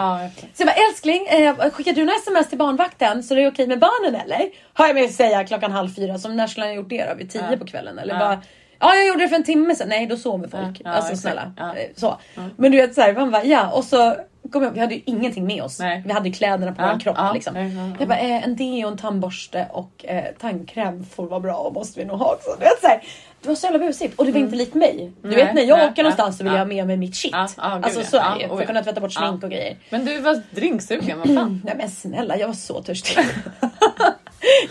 [0.54, 3.68] Så jag bara älskling, eh, skickar du några sms till barnvakten så det är okej
[3.68, 4.50] med barnen eller?
[4.74, 7.06] Har jag mig att säga klockan halv fyra, som när skulle han ha gjort det
[7.10, 7.16] då?
[7.16, 8.00] Vid tio på kvällen?
[8.00, 8.42] Eller bara
[8.82, 9.90] Ja jag gjorde det för en timme sedan.
[9.90, 10.82] Nej då sover folk.
[10.84, 11.52] Ja, alltså snälla.
[11.58, 11.64] Eh,
[11.96, 12.18] Så.
[12.58, 14.16] Men du vet såhär, man bara ja och så
[14.52, 15.80] kom jag, vi hade ju ingenting med oss.
[15.80, 16.04] Nej.
[16.06, 17.56] Vi hade kläderna på Ja, vår kropp ja, liksom.
[17.56, 17.96] ja, ja, ja.
[18.00, 22.00] Jag bara eh, en deo, en tandborste och eh, tandkräm får vara bra och måste
[22.00, 22.50] vi nog ha också.
[22.60, 23.02] Du vet, såhär,
[23.42, 25.12] det var så jävla busigt och det var inte likt mig.
[25.22, 26.60] Du Nej, vet när jag nej, åker någonstans så vill ja.
[26.60, 27.34] jag ha med mig mitt shit.
[27.58, 29.78] Alltså så är det För att kunna tvätta bort smink och grejer.
[29.90, 31.62] Men du var drinksugen, vad fan?
[31.66, 33.18] Nej men snälla jag var så törstig.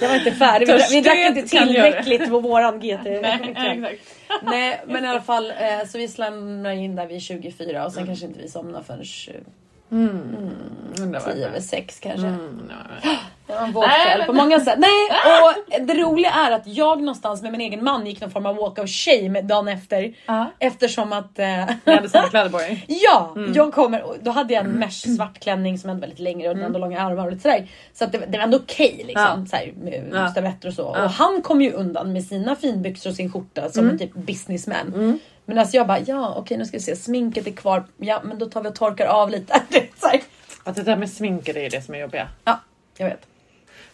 [0.01, 0.67] jag var inte färdig.
[0.67, 3.05] Vi, vi drack inte tillräckligt på våran GT.
[3.05, 4.01] Nej.
[4.43, 8.07] Nej men i alla fall eh, så vi slämnar in där vid 24 och sen
[8.07, 11.61] kanske inte vi somnar förrän eh, Undrar 10 över varför.
[11.61, 12.27] 6 kanske.
[12.27, 12.73] Mm,
[13.59, 14.79] en våt Nej, kväll men- på många sätt.
[14.79, 15.09] Nej
[15.43, 18.57] och det roliga är att jag någonstans med min egen man gick någon form av
[18.57, 20.15] walk of shame dagen efter.
[20.27, 20.47] Ja.
[20.59, 21.47] Eftersom att eh,
[21.85, 22.85] Ni hade samma kläder på er?
[22.89, 23.53] Ja, Mm.
[23.53, 26.55] jag kommer, då hade jag en mesh svart klänning som ändå var lite längre och
[26.55, 27.69] den hade långa armar och lite sådär.
[27.95, 29.27] Så att det, det var ändå okej liksom.
[29.27, 29.41] Mm.
[29.41, 29.47] Ja.
[29.47, 30.29] Så här, med Ja.
[30.31, 30.95] stövletter och så.
[30.95, 31.05] Mm.
[31.05, 35.19] Och han kom ju undan med sina finbyxor och sin skjorta som en typ businessman.
[35.45, 37.85] Men alltså jag bara, ja okej nu ska vi se, sminket är kvar.
[37.97, 39.63] Ja men då tar vi och torkar av lite.
[39.69, 40.21] Det är så här.
[40.65, 42.29] Att det där med sminket är det som är jobbiga.
[42.45, 42.61] Ja,
[42.99, 43.27] jag vet.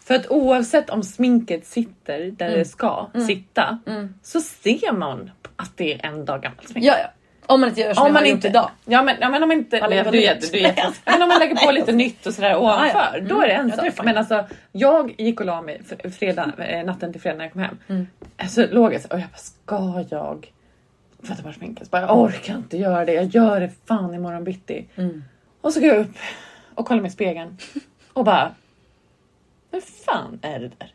[0.07, 2.59] För att oavsett om sminket sitter där Mm.
[2.59, 3.79] det ska sitta
[4.23, 6.85] så ser man att det är en dag gammalt smink.
[6.85, 7.07] Ja, ja.
[7.45, 8.69] Om man inte gör som Om jag man har gjort inte, idag.
[8.85, 11.71] ja, men, ja men om inte, på du, du, jätte- men om man lägger på
[11.71, 13.19] lite nytt och sådär ovanför, ja.
[13.29, 13.69] då är det en Mm.
[13.69, 13.95] Ja, då är det sak.
[13.97, 14.05] fine.
[14.05, 17.51] Men alltså, jag gick och la mig fr- fredag, eh, natten till fredag när jag
[17.53, 17.77] kom hem.
[17.87, 18.07] Mm.
[18.49, 20.51] Så låg jag och jag bara, ska jag
[21.27, 21.87] tvätta bort sminket?
[21.91, 24.85] Jag orkar inte göra det, jag gör det fan imorgon bitti.
[24.95, 25.23] Mm.
[25.61, 26.15] Och så går jag upp
[26.75, 27.57] och kollar mig i spegeln
[28.13, 28.51] och bara,
[29.71, 30.93] vem fan är det där?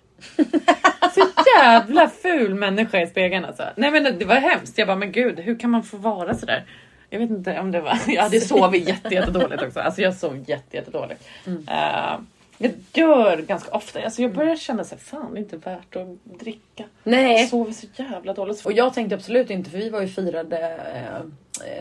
[1.15, 1.27] Så
[1.59, 3.65] jävla ful människa i spegeln alltså.
[3.77, 4.79] Nej men det var hemskt.
[4.79, 6.65] Jag bara, men gud, hur kan man få vara sådär?
[7.11, 7.99] Jag vet inte om det var...
[8.07, 9.81] Jag hade sovit jätte, jättedåligt också.
[9.81, 11.29] Alltså jag sov jätte, jättedåligt.
[11.47, 12.19] Eh,
[12.59, 14.03] jag dör ganska ofta.
[14.05, 16.85] Alltså jag börjar känna sig fan det är inte värt att dricka.
[17.05, 17.41] Nej.
[17.41, 18.67] Jag sover så jävla dåligt.
[18.67, 20.59] Och jag tänkte absolut inte för vi var ju firade
[20.95, 21.23] eh,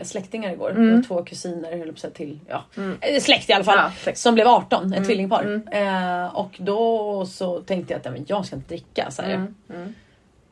[0.02, 0.70] släktingar igår.
[0.70, 1.04] Mm.
[1.04, 2.64] Två kusiner höll på till, ja,
[3.00, 3.90] eh, släkt i alla fall.
[4.06, 5.04] Ja, som blev 18, ett Mm.
[5.04, 5.62] tvillingpar.
[5.72, 9.10] Eh, och då så tänkte jag att men jag ska inte dricka.
[9.10, 9.22] Så.
[9.22, 9.94] Mm, mm,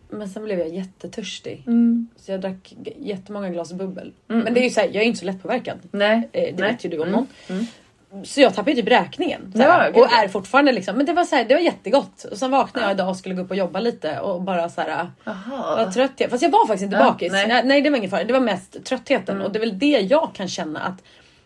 [0.09, 1.63] Men sen blev jag jättetörstig.
[1.67, 2.09] mm.
[2.17, 4.13] Så jag drack jättemånga glas bubbel.
[4.27, 5.79] Men det är ju så här, jag är inte så lättpåverkad.
[5.91, 6.29] Nej.
[6.33, 6.73] Eh, det Nej.
[6.73, 7.67] vet ju du om Mm, någon.
[8.13, 8.25] Mm.
[8.25, 9.53] Så jag tappade ju typ räkningen.
[9.57, 10.97] Ja, och är fortfarande liksom.
[10.97, 12.25] Men det var så här, det var jättegott.
[12.25, 14.81] Och sen vaknade jag idag och skulle gå upp och jobba lite och bara så
[14.81, 15.11] här.
[15.25, 15.77] Jaha.
[15.77, 17.33] Vad trött jag Fast jag var faktiskt inte Ja, bakis.
[17.33, 17.49] nej.
[17.49, 17.63] Nej.
[17.65, 18.25] nej det var ingen fara.
[18.25, 19.41] Det var mest tröttheten.
[19.41, 21.03] Och det är väl det jag kan känna att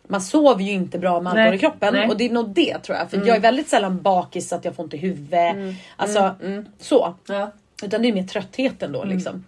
[0.09, 1.95] man sover ju inte bra med alkohol i kroppen.
[1.95, 2.09] nej.
[2.09, 3.11] Och det är nog det tror jag.
[3.11, 5.57] För jag är väldigt sällan bakis så att jag får ont i huvudet.
[5.97, 6.35] Alltså
[6.81, 7.15] så.
[7.29, 7.51] Ja.
[7.85, 9.15] Utan det är mer tröttheten då Mm.
[9.17, 9.45] liksom.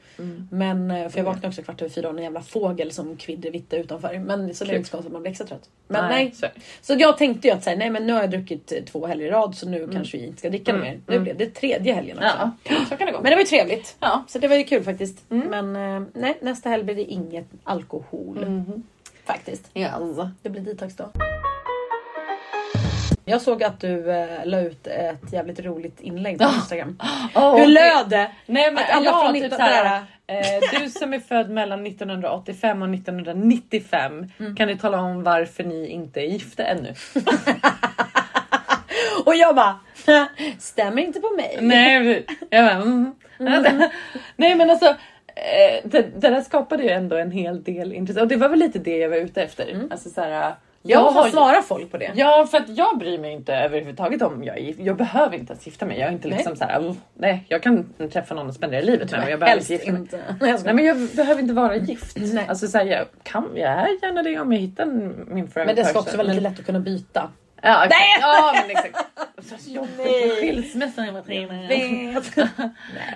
[0.51, 3.51] Men eh, för jag vaknade också kvart över fyra och en jävla fågel som kvidde
[3.51, 4.19] vitte utanför.
[4.19, 5.69] Men så det är inte så att man blir extra trött.
[5.89, 6.33] Men nej.
[6.35, 6.47] Så.
[6.81, 9.27] Så jag tänkte ju att här, nej men nu har jag druckit eh, två helger
[9.27, 10.83] i rad så nu kanske vi inte ska dricka Mm.
[10.83, 11.01] mer.
[11.07, 12.51] Nu blev det tredje helgen också.
[12.65, 13.21] Ja, så kan det gå.
[13.21, 13.97] Men det var ju trevligt.
[14.01, 14.25] ja.
[14.29, 15.31] Så det var ju kul faktiskt.
[15.31, 15.49] Mm.
[15.65, 18.45] Men eh, nej, nästa helg blir det inget alkohol.
[18.49, 18.83] Mhm.
[19.25, 19.71] Faktiskt.
[19.93, 20.31] Alltså.
[20.43, 21.11] Det blir detox då.
[23.29, 26.45] Jag såg att du eh, la ut ett jävligt roligt inlägg på.
[26.45, 26.99] Instagram.
[27.35, 28.31] Åh, Hur löd det?
[28.47, 31.87] Nej men Att alla ja, från typ 19 såhär, eh, du som är född mellan
[31.87, 34.57] 1985 och 1995 Mm.
[34.57, 36.95] kan ni tala om varför ni inte är gifta ännu?
[39.27, 39.79] Och jag bara,
[40.59, 41.59] stämmer inte på mig.
[41.61, 43.15] Nej, jag bara, mm.
[44.37, 48.29] Nej men alltså eh, det, det där skapade ju ändå en hel del intresse och
[48.29, 49.69] det var väl lite det jag var ute efter.
[49.71, 49.89] Mm.
[49.91, 50.55] Alltså så här,
[50.89, 52.11] Ja, har vad svarar folk på det?
[52.15, 54.81] Ja, för att jag bryr mig inte överhuvudtaget om jag är gift.
[54.81, 55.99] Jag behöver inte ens gifta mig.
[55.99, 56.59] Jag är inte liksom Nej.
[56.59, 59.73] så här, "Oh, nej, jag kan träffa någon och spendera livet med men jag behöver
[59.73, 60.21] inte inte.
[60.41, 62.17] Nej, jag men jag behöver inte vara gift.
[62.17, 62.45] Nej.
[62.49, 64.87] Alltså så här, jag, kan, jag är gärna det om jag hittar
[65.35, 67.31] min forever Men det ska person, också vara lite lätt att kunna byta.
[67.63, 67.91] Ja, exakt.
[67.91, 68.19] Nej!
[68.21, 68.97] Ja men exakt.
[69.63, 71.59] Så jobbigt med skilsmässa hela tiden.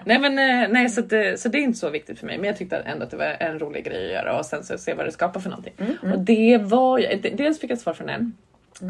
[0.05, 2.39] Nej men eh, nej så, det, så det är inte så viktigt för mig.
[2.39, 4.79] Men jag tyckte ändå att det var en rolig grej att göra och sen så
[4.79, 5.73] se vad det skapar för någonting.
[5.79, 8.37] Mm, Och det var d- dels fick jag svar från en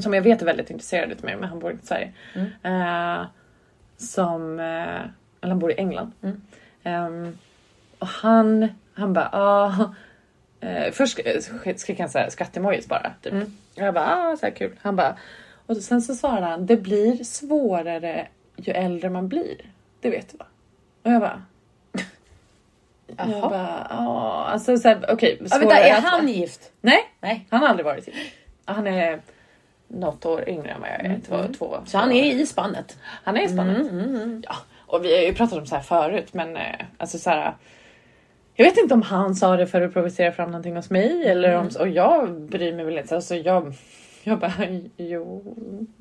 [0.03, 2.13] som jag vet är väldigt intresserad av mig men han bor inte i Sverige.
[2.35, 2.49] Mm.
[3.19, 3.27] Eh,
[3.97, 4.65] som, eh,
[5.41, 6.13] eller han bor i England.
[6.23, 6.41] Mm.
[6.85, 7.39] Ehm,
[7.99, 9.95] och han, han bara ah,
[10.61, 13.13] eh, först sk- skrek han såhär skattemojis bara.
[13.23, 13.33] Typ.
[13.33, 13.57] Mm.
[13.75, 14.73] Jag bara ah, så här kul.
[14.83, 15.17] Han bara
[15.71, 19.57] och sen så svarade han det blir svårare ju äldre man blir.
[20.01, 20.47] Det vet du va?
[21.03, 21.43] Och jag bara
[23.17, 23.49] jag Jaha.
[23.51, 25.39] bara, ja, alltså såhär okej.
[25.51, 26.73] Ja, vänta, är att- han gift?
[26.81, 27.47] Nej, Nej.
[27.51, 28.19] han har aldrig varit gift.
[28.65, 29.21] Han är
[29.89, 31.21] något år yngre än vad jag är.
[31.29, 32.99] Två, två, Så han är i spannet?
[33.25, 33.87] han är i spannet.
[34.49, 34.57] Ja,
[34.87, 36.63] och vi har ju pratat om så här förut, men eh,
[36.99, 37.55] alltså så här.
[38.55, 41.57] Jag vet inte om han sa det för att provocera fram någonting hos mig eller
[41.57, 43.15] om och jag bryr mig väl inte.
[43.15, 43.75] Alltså jag,
[44.31, 44.53] jag bara
[44.97, 45.57] jo,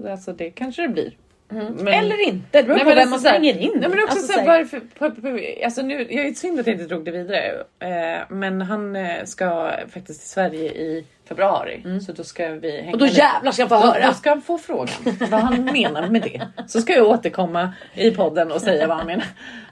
[0.10, 1.12] alltså det kanske det blir.
[1.52, 3.72] Men- Eller inte, det beror på vem alltså man slänger in.
[3.76, 6.86] Nej men också Alltså, så här, varför, alltså nu, jag är synd att jag inte
[6.88, 7.63] drog det vidare.
[7.80, 12.00] Eh, men han eh, ska faktiskt till Sverige i februari.
[12.06, 12.94] Så då ska vi hänga Mm.
[12.94, 14.08] Och då jävlar ska jag få höra.
[14.08, 14.88] då ska han få frågan
[15.32, 16.48] vad han menar med det.
[16.68, 19.26] Så ska jag återkomma i podden och säga vad han menar,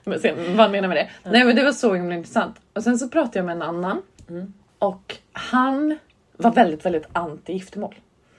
[0.04, 1.10] vad han menar med det.
[1.30, 2.56] Nej men det var så himla intressant.
[2.74, 4.54] Och sen så pratade jag med en annan Mm.
[4.80, 5.98] och han
[6.38, 7.96] var väldigt, väldigt anti giftermål.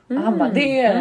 [0.08, 0.94] Och han bara, det är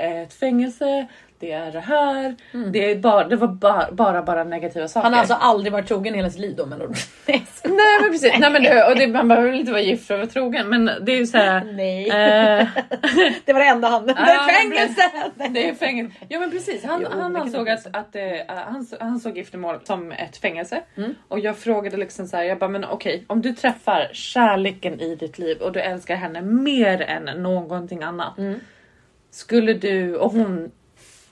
[0.00, 1.06] eh, ett fängelse,
[1.44, 2.34] det är det här,
[2.72, 5.02] det, är bara, det var bara, bara, bara negativa saker.
[5.04, 6.70] Han har alltså aldrig varit trogen i hela sitt liv då ord.
[7.26, 7.46] Nej.
[7.64, 10.20] Men precis, Nej, men, det- och det, man behöver väl inte vara gift för att
[10.20, 11.64] vara trogen men det är ju såhär...
[11.64, 12.08] Nej.
[12.08, 12.68] Eh,
[13.44, 14.06] Det var det enda han...
[14.06, 15.02] Det är men fängelse!
[15.50, 16.16] det är fängelse.
[16.28, 20.12] Ja men precis, han, Jo, han ansåg att, att eh, han, han såg giftermål som
[20.12, 20.80] ett fängelse.
[20.96, 21.14] Mm.
[21.28, 25.16] Och jag frågade liksom så här, jag bara men okej om du träffar kärleken i
[25.16, 28.38] ditt liv och du älskar henne mer än någonting annat.
[28.38, 28.60] Mm.
[29.30, 30.70] Skulle du, och hon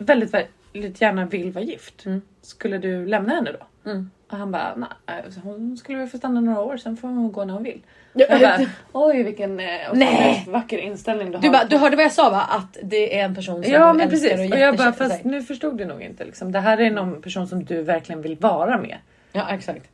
[0.04, 0.34] väldigt,
[0.72, 2.04] väldigt gärna vill vara gift.
[2.42, 3.90] Skulle du lämna henne då?
[3.90, 4.10] Mm.
[4.30, 7.32] Och han bara, nej alltså, hon skulle väl få stanna några år sen får hon
[7.32, 7.80] gå när hon vill.
[8.12, 10.44] Ja, Jag bara, oj vilken eh, Nej.
[10.48, 11.42] vacker inställning du har.
[11.42, 12.40] Du, bara, du hörde vad jag sa va?
[12.50, 14.50] Att det är en person som Ja men älskar precis.
[14.50, 15.20] och Och jag bara, fast sig.
[15.24, 16.24] nu förstod du nog inte.
[16.24, 16.52] Liksom.
[16.52, 18.98] Det här är någon person som du verkligen vill vara med.
[19.32, 19.88] Ja exakt.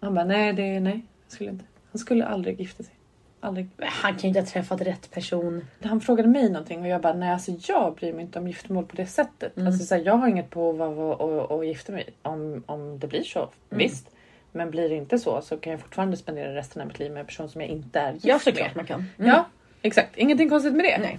[0.00, 1.64] Han bara, nej, det, nej, jag skulle inte.
[1.92, 2.94] Han skulle aldrig gifta sig.
[3.40, 3.68] Aldrig.
[3.78, 5.66] Han kan ju inte ha träffat rätt person.
[5.82, 8.86] Han frågade mig någonting och jag bara, nej alltså jag bryr mig inte om giftermål
[8.86, 9.56] på det sättet.
[9.56, 9.66] Mm.
[9.66, 12.98] Alltså, så här, jag har inget behov av att, att, att gifta mig om, om
[12.98, 13.38] det blir så.
[13.38, 13.50] Mm.
[13.68, 14.10] Visst.
[14.52, 17.20] Men blir det inte så så kan jag fortfarande spendera resten av mitt liv med
[17.20, 18.42] en person som jag inte är gift Ja med.
[18.42, 19.04] såklart man kan.
[19.16, 19.46] Ja,
[19.82, 20.16] exakt.
[20.16, 20.98] Ingenting konstigt med det.
[20.98, 21.18] Nej.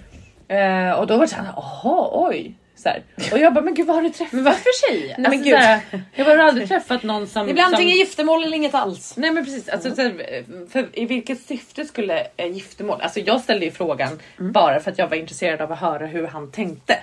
[0.60, 2.56] Eh, och då var det såhär, jaha, oj.
[2.80, 3.04] Så här.
[3.32, 5.15] Och jag bara, men gud vad har du träffat för tjej?
[5.18, 5.54] men alltså, gud.
[5.54, 5.82] så här,
[6.15, 7.48] jag har aldrig träffat någon som...
[7.48, 7.74] Det blir som...
[7.74, 9.13] antingen giftermål eller inget alls.
[9.18, 13.02] Nej men precis, alltså, så här, för i vilket syfte skulle eh, giftermål...
[13.02, 16.28] Alltså jag ställde ju frågan bara för att jag var intresserad av att höra hur
[16.28, 16.98] han tänkte.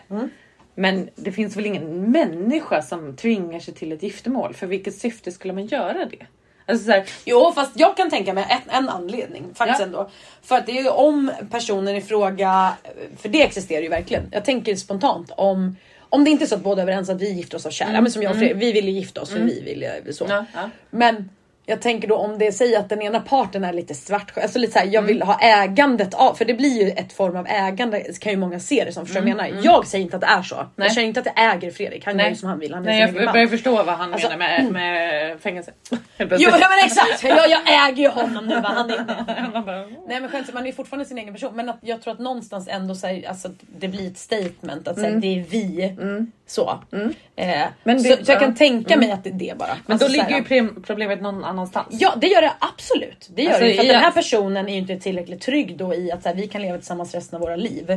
[0.75, 4.55] Men det finns väl ingen människa som tvingar sig till ett giftermål?
[4.55, 6.27] För vilket syfte skulle man göra det?
[6.67, 9.87] Alltså så här, Jo fast jag kan tänka mig en, en anledning faktiskt Ja.
[9.87, 10.11] ändå.
[10.43, 12.73] För att det är ju om personen i fråga,
[13.19, 14.29] för det existerar ju verkligen.
[14.33, 15.77] Jag tänker spontant om
[16.09, 18.03] om det inte är så att båda är överens att vi gifter oss av kärlek,
[18.03, 20.27] men som jag och Fredrik, vi vill ju gifta oss för vi vill ju så.
[20.29, 20.71] ja, ja.
[20.91, 21.31] Men
[21.69, 24.73] jag tänker då om det säger att den ena parten är lite svart, alltså lite
[24.73, 28.33] såhär, jag vill ha ägandet av, för det blir ju ett form av ägande kan
[28.33, 29.61] ju många se det som, förstår vad jag menar?
[29.63, 30.57] Jag säger inte att det är så.
[30.57, 30.67] Nej.
[30.77, 32.87] Jag säger inte att jag äger Fredrik, han gör ju som han vill, han är
[32.87, 33.33] Nej, jag man.
[33.33, 35.73] börjar förstå vad han Alltså, menar med, med fängelse.
[36.19, 39.05] Jo men exakt, jag, jag äger ju honom nu va, han är
[40.09, 41.53] Nej men skämt, man är ju fortfarande sin egen person.
[41.57, 43.49] Men att jag tror att någonstans ändå så här, alltså,
[43.79, 45.21] det blir ett statement att säga Mm.
[45.21, 45.97] det är vi.
[46.49, 46.79] Så.
[47.37, 47.49] Eh,
[47.85, 49.77] Men så, det- så jag kan tänka mig att det är det bara.
[49.87, 51.87] Men Alltså, då så ligger ju problemet någon annanstans.
[51.91, 53.29] Ja det gör det absolut.
[53.35, 53.75] Det gör Alltså, det.
[53.75, 56.37] För att den här personen är ju inte tillräckligt trygg då i att så här,
[56.37, 57.91] vi kan leva tillsammans resten av våra liv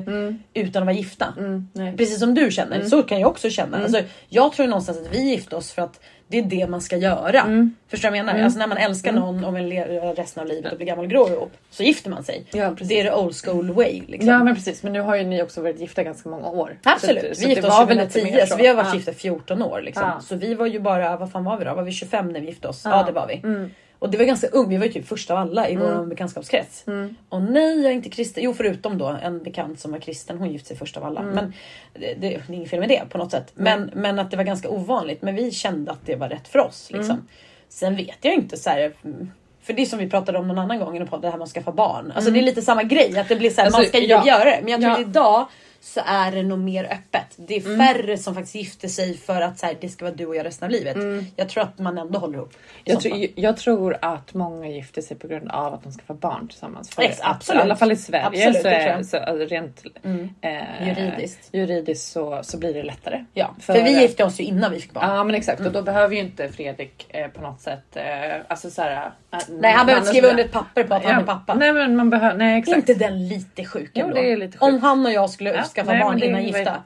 [0.53, 1.33] utan att vara gifta.
[1.37, 1.97] Mm.
[1.97, 3.77] Precis som du känner, så kan jag också känna.
[3.83, 5.99] Alltså, jag tror någonstans att vi gifter oss för att
[6.31, 7.41] det är det man ska göra.
[7.41, 7.75] Mm.
[7.87, 8.43] Förstår du vad jag menar?
[8.43, 11.11] Alltså när man älskar någon och vill leva resten av livet och bli gammal och
[11.11, 12.45] grå ihop så gifter man sig.
[12.51, 12.87] Ja, precis.
[12.87, 14.01] det är det old school way.
[14.07, 14.29] Liksom.
[14.29, 16.77] Ja men precis, men nu har ju ni också varit gifta ganska många år.
[16.83, 18.95] Absolut, Så, vi gifte oss var väl lite 2010 mer så vi har varit Ja.
[18.95, 19.81] gifta i 14 år.
[19.81, 20.03] Liksom.
[20.07, 20.19] Ja.
[20.21, 21.73] Så vi var ju bara, vad fan var vi då?
[21.73, 22.81] Var vi 25 när vi gifte oss?
[22.85, 23.03] Ja, Ja.
[23.03, 23.35] det var vi.
[23.43, 23.71] Mm.
[23.99, 26.83] Och det var ganska ung, vi var ju typ första av alla i vår bekantskapskrets.
[26.87, 27.15] Mm.
[27.29, 30.51] Och nej jag är inte kristen, jo förutom då en bekant som var kristen, hon
[30.51, 31.19] gifte sig först av alla.
[31.21, 31.35] Mm.
[31.35, 31.53] Men
[31.93, 33.51] det, det, är inget fel med det på något sätt.
[33.53, 35.21] Men, men att det var ganska ovanligt.
[35.21, 36.89] Men vi kände att det var rätt för oss.
[36.91, 37.11] Liksom.
[37.11, 37.27] Mm.
[37.69, 38.93] Sen vet jag inte så här.
[39.03, 39.31] mm,
[39.61, 41.51] För det är som vi pratade om någon annan gång podden, det här med att
[41.51, 42.11] skaffa barn.
[42.15, 44.27] Alltså det är lite samma grej, att det blir så här, Alltså, man ska ja.
[44.27, 44.59] göra det.
[44.63, 44.99] Men jag tror Ja.
[44.99, 45.47] idag
[45.81, 47.33] så är det nog mer öppet.
[47.35, 50.25] Det är färre som faktiskt gifter sig för att så här, det ska vara du
[50.25, 50.97] och jag resten av livet.
[51.35, 52.53] Jag tror att man ändå håller ihop.
[52.83, 53.27] Jag, fall.
[53.35, 56.89] jag tror att många gifter sig på grund av att de ska få barn tillsammans.
[56.89, 57.59] För Ex- absolut.
[57.59, 59.83] I alla fall i Sverige Absolut, så, är, så alltså, rent
[60.41, 61.49] eh, Juridiskt.
[61.51, 63.25] juridiskt så, så blir det lättare.
[63.33, 65.09] Ja, för, vi gifte oss ju innan vi fick barn.
[65.09, 68.03] Ja men exakt och då behöver ju inte Fredrik eh, på något sätt eh,
[68.47, 71.25] alltså såhär, äh, Nej han behöver inte skriva under ett papper på att han är
[71.25, 71.53] pappa.
[71.53, 72.77] Nej men man behöver, nej exakt.
[72.77, 74.63] inte den lite sjuk Jo, är lite sjukt.
[74.63, 76.83] Om han och jag skulle Ja, skaffa nej, barn innan gifta.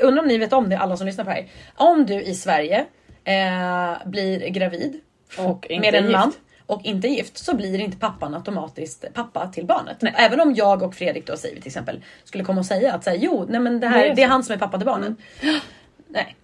[0.00, 1.48] Undrar om ni vet om det alla som lyssnar på det här.
[1.74, 2.84] Om du i Sverige
[3.24, 5.00] eh, blir gravid
[5.38, 6.12] Och med en gift.
[6.12, 6.32] man
[6.66, 9.96] och inte gift så blir inte pappan automatiskt pappa till barnet.
[10.00, 10.14] Nej.
[10.16, 13.10] Även om jag och Fredrik då säger till exempel skulle komma och säga att så
[13.10, 15.12] här, jo nej men det här är det är han som är pappa till barnet.
[16.08, 16.36] Nej.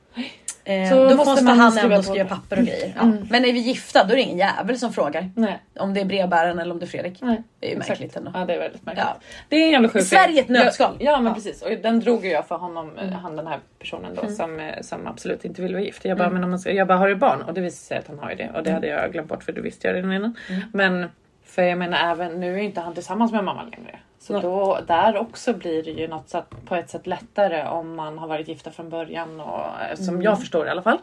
[0.64, 2.92] Eh, då måste man han skriva ändå skriva papper och grejer.
[2.96, 3.12] Ja.
[3.30, 5.30] Men är vi gifta då är det ingen jävel som frågar.
[5.36, 5.58] Nej.
[5.78, 7.18] Om det är brevbäraren eller om det är Fredrik.
[7.20, 7.88] Nej, Det är ju exakt.
[7.88, 8.30] märkligt ändå.
[8.34, 9.04] Ja det är väldigt märkligt.
[9.08, 9.16] Ja.
[9.48, 10.38] Det är en jävla sjuk Sverige grej.
[10.38, 10.96] ett nötskal.
[11.00, 11.34] Ja, men Ja.
[11.34, 13.12] precis och den drog ju jag för honom, Mm.
[13.12, 16.04] han den här personen då som, eh, som absolut inte vill vara gift.
[16.04, 17.42] Jag bara, men om man ska, jag bara har du barn?
[17.42, 18.64] Och det visade sig att han har ju det och Mm.
[18.64, 20.36] det hade jag glömt bort för det visste jag redan innan.
[20.72, 21.06] Men
[21.44, 23.98] för jag menar även nu är inte han tillsammans med mamma längre.
[24.22, 28.18] Så då, där också blir det ju något sätt, på ett sätt lättare om man
[28.18, 30.22] har varit gifta från början och eh, som Mm.
[30.22, 30.98] jag förstår i alla fall.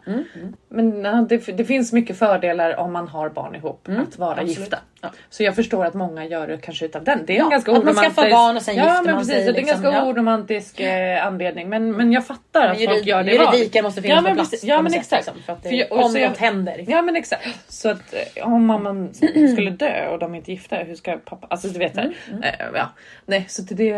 [0.70, 4.44] Men ja, det, det finns mycket fördelar om man har barn ihop att vara Mm.
[4.46, 4.58] absolut.
[4.60, 4.78] gifta.
[5.02, 5.10] Ja.
[5.30, 7.20] Så jag förstår att många gör det kanske utav den.
[7.26, 9.34] Det är en ganska att man oromantisk- skaffar barn och sen gifter men man precis,
[9.34, 10.06] sig, Det är en liksom, ganska ja.
[10.12, 11.70] oromantisk eh, anledning.
[11.70, 14.36] Men, men jag fattar att Men folk jurid- gör det juridiken måste finnas på men
[14.36, 14.64] plats.
[14.64, 15.26] Ja något men exakt.
[15.26, 16.86] liksom, för att det, För jag- om så jag- något händer.
[16.88, 17.72] Ja men exakt.
[17.74, 19.14] Så att eh, om mamman
[19.54, 21.48] skulle dö och de är inte gifta, hur ska pappa...
[21.50, 22.90] Alltså du vet här, Mm, eh, ja.
[23.26, 23.94] Nej så att det,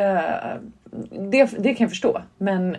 [1.31, 2.21] det, det kan jag förstå.
[2.37, 2.77] Men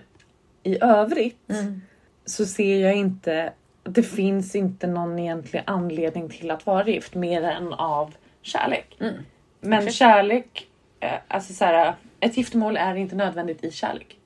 [0.62, 1.81] i övrigt Mm.
[2.25, 3.53] så ser jag inte...
[3.83, 8.97] Det finns inte någon egentlig anledning till att vara gift mer än av kärlek.
[9.01, 9.14] Mm.
[9.61, 10.66] Men kärlek,
[11.01, 14.16] eh, alltså så här, ett giftermål är inte nödvändigt i kärlek.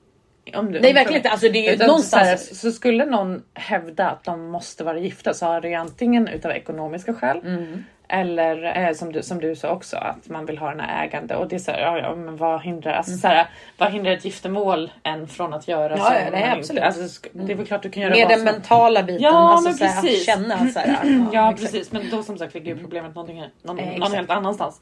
[0.53, 1.29] Om du, Nej om verkligen inte.
[1.29, 2.47] Alltså, det är ju någonstans...
[2.47, 6.27] Så, här, så skulle någon hävda att de måste vara gifta så har det antingen
[6.27, 7.83] utav ekonomiska skäl Mm.
[8.09, 11.35] Eller eh, som, du, som du sa också att man vill ha den här ägande
[11.35, 14.11] och det är så här, ja, ja, men vad hindrar, alltså, så här, vad hindrar
[14.11, 15.97] ett giftermål än från att göra Mm.
[15.99, 16.13] Ja, så?
[16.25, 16.83] ja, nej, absolut.
[16.83, 19.21] Alltså, det är väl klart du kan göra Med den som mentala biten.
[19.23, 20.29] Ja, alltså, men så här, precis.
[20.29, 21.71] Att känna så här, Ja exakt.
[21.71, 24.81] precis men då som sagt ligger ju problemet någonting, någon, Eh, någon helt annanstans.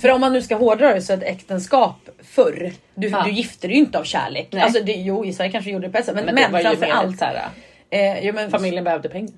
[0.00, 3.22] För om man nu ska hårdra det så är ett äktenskap förr, du, Ja.
[3.24, 4.48] du gifter dig ju inte av kärlek.
[4.52, 4.62] Nej.
[4.62, 6.52] Alltså det, jo i Sverige kanske gjorde det på ett sätt men, Men, men, det
[6.52, 7.18] var ju framför mer allt.
[7.18, 7.42] så här,
[7.90, 9.30] Eh, jo, men, familjen behövde pengar.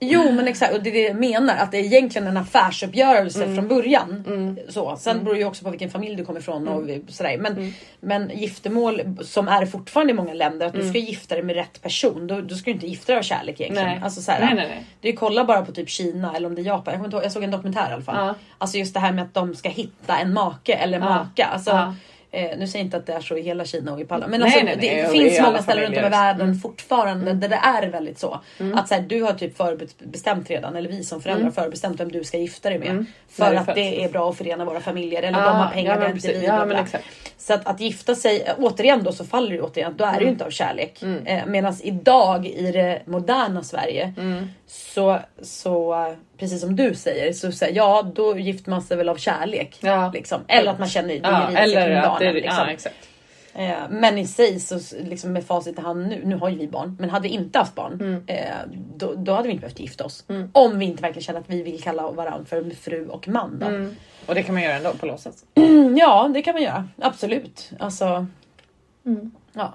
[0.00, 3.44] Jo men exakt och det är det jag menar att det är egentligen en affärsuppgörelse
[3.44, 3.56] Mm.
[3.56, 4.24] från början.
[4.68, 4.96] Så.
[4.96, 7.08] Sen beror det ju också på vilken familj du kommer ifrån och Mm.
[7.08, 7.38] sådär.
[7.38, 10.86] Men, men giftermål som är fortfarande i många länder att Mm.
[10.86, 12.26] du ska gifta dig med rätt person.
[12.26, 13.88] Då, då ska du inte gifta dig av kärlek egentligen.
[13.90, 14.00] Nej.
[14.04, 14.84] Alltså, såhär, Nej, nej, nej.
[15.00, 16.84] Det är kolla bara på typ Kina eller om det är Japan.
[16.86, 18.26] Jag, kommer inte ihåg, jag såg en dokumentär i alla fall.
[18.26, 18.34] Ja.
[18.58, 21.04] Alltså just det här med att de ska hitta en make eller Ja.
[21.04, 21.44] maka.
[21.46, 21.94] Alltså, Ja.
[22.36, 24.26] Eh, nu säger jag inte att det är så i hela Kina och i Palma.
[24.26, 27.48] Men Nej, alltså, nej, nej, det finns många ställen runt om i världen fortfarande där
[27.48, 28.40] det är väldigt så.
[28.60, 28.78] Mm.
[28.78, 32.12] Att så här, du har typ förbestämt redan, eller vi som föräldrar har förbestämt vem
[32.12, 32.88] du ska gifta dig med.
[32.88, 33.06] Mm.
[33.28, 35.22] För det att det är bra att förena våra familjer.
[35.22, 36.42] Eller Ah, de har pengar, ja, men inte precis.
[36.42, 36.46] vi.
[36.46, 36.84] Ja.
[37.38, 40.22] Så att, att gifta sig, återigen då så faller det återigen, då är det ju
[40.22, 40.32] Mm.
[40.32, 41.02] inte av kärlek.
[41.24, 44.46] Eh, Medan idag i det moderna Sverige Mm.
[44.66, 46.06] så, så
[46.38, 49.76] precis som du säger, så säger ja då gifter man sig väl av kärlek.
[49.80, 50.10] Ja.
[50.14, 50.40] Liksom.
[50.48, 52.25] Eller att man känner det Ja, juridiska eller kring.
[52.32, 52.64] Det, liksom.
[52.66, 53.08] ja, exakt.
[53.54, 56.68] Eh, men i sig så liksom med facit i hand nu, nu har ju vi
[56.68, 58.22] barn, men hade vi inte haft barn Mm.
[58.26, 58.54] eh,
[58.96, 60.24] då, då hade vi inte behövt gifta oss.
[60.52, 63.58] Om vi inte verkligen känner att vi vill kalla varandra för fru och man.
[63.58, 63.66] Då.
[63.66, 63.96] Mm.
[64.26, 65.44] Och det kan man göra ändå på låtsas.
[65.54, 67.70] Mm, ja det kan man göra, absolut.
[67.78, 68.26] Alltså,
[69.06, 69.30] Mm.
[69.52, 69.72] ja,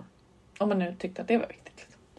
[0.57, 1.60] Om man nu tyckte att det var viktigt.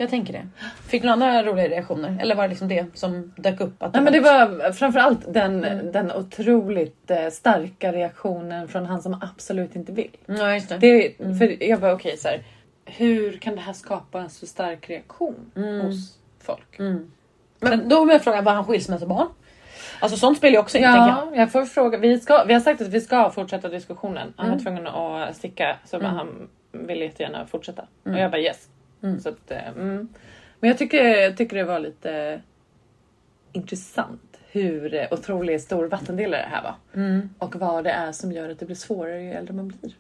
[0.03, 0.19] Liksom.
[0.19, 0.69] jag tänker det.
[0.89, 2.19] Fick du några andra roliga reaktioner?
[2.21, 3.83] Eller var det liksom det som dök upp?
[3.83, 9.19] Att Nej, men det var framförallt den, den otroligt eh, starka reaktionen från han som
[9.21, 10.17] absolut inte vill.
[10.27, 10.79] Ja just det.
[10.79, 12.43] Det, för jag bara okej så här,
[12.85, 15.51] hur kan det här skapa en så stark reaktion
[15.83, 16.79] hos folk?
[17.61, 19.29] Men då vill jag fråga, var han skilsmässobarn?
[20.01, 21.09] Alltså sånt spelar ju också in tänker jag.
[21.09, 21.99] Ja, jag får fråga.
[21.99, 24.35] Vi, ska, vi har sagt att vi ska fortsätta diskussionen.
[24.37, 27.83] Han var tvungen att sticka så men han ville jättegärna fortsätta.
[28.03, 28.69] Och jag bara yes.
[29.21, 30.09] Så att, eh, mm.
[30.61, 32.43] Men jag tycker, jag tycker det var lite
[33.53, 36.75] intressant hur eh, otroligt stor vattendelare det här var.
[37.39, 39.93] Och vad det är som gör att det blir svårare ju äldre man blir.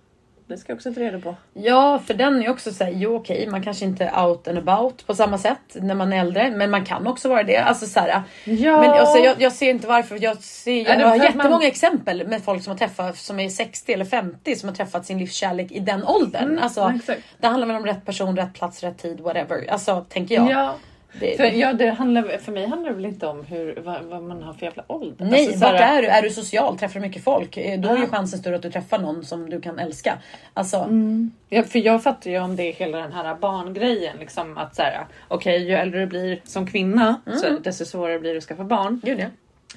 [0.52, 1.34] Det ska jag också ta reda på.
[1.54, 5.06] Ja, för den är också såhär, jo okej, man kanske inte är out and about
[5.06, 7.56] på samma sätt när man är äldre, men man kan också vara det.
[7.56, 8.80] Alltså så här, Ja.
[8.80, 10.18] Men alltså, jag, jag ser inte varför.
[10.22, 13.48] Jag, ser, jag, det har jättemånga man- exempel med folk som har träffat som är
[13.48, 16.44] 60 eller 50 som har träffat sin livskärlek i den åldern.
[16.44, 17.22] Mm, alltså, exakt.
[17.38, 19.70] det handlar väl om rätt person, rätt plats, rätt tid, whatever.
[19.70, 20.50] Alltså tänker jag.
[20.50, 20.74] Ja.
[21.20, 24.22] Det, För, ja, det handlar, för mig handlar det väl inte om hur, vad, vad
[24.22, 25.24] man har för jävla ålder.
[25.24, 26.08] Nej, Alltså, så vart är du?
[26.08, 26.78] Är du social?
[26.78, 27.56] Träffar du mycket folk?
[27.56, 28.06] Eh, Då är ju Ja.
[28.08, 30.18] chansen större att du träffar någon som du kan älska.
[30.54, 31.30] Alltså, Mm.
[31.48, 34.16] Ja, för jag fattar ju om det är hela den här barngrejen.
[34.20, 38.30] Liksom att så här, okej, ju äldre du blir som kvinna, så desto svårare blir
[38.32, 39.00] det att skaffa barn.
[39.04, 39.26] gud ja.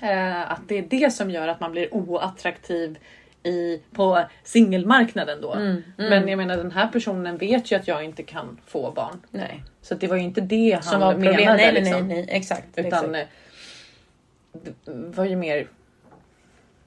[0.09, 2.97] Eh, att det är det som gör att man blir oattraktiv
[3.45, 5.53] i, på singelmarknaden då.
[5.53, 9.21] Mm, Men jag menar den här personen vet ju att jag inte kan få barn.
[9.31, 9.63] Nej.
[9.81, 11.29] Så det var ju inte det han Som var menade.
[11.37, 11.55] problem.
[11.57, 12.07] Nej, nej, liksom.
[12.07, 12.67] nej, nej, exakt.
[12.75, 13.29] Utan exakt.
[14.87, 15.67] eh, var ju mer...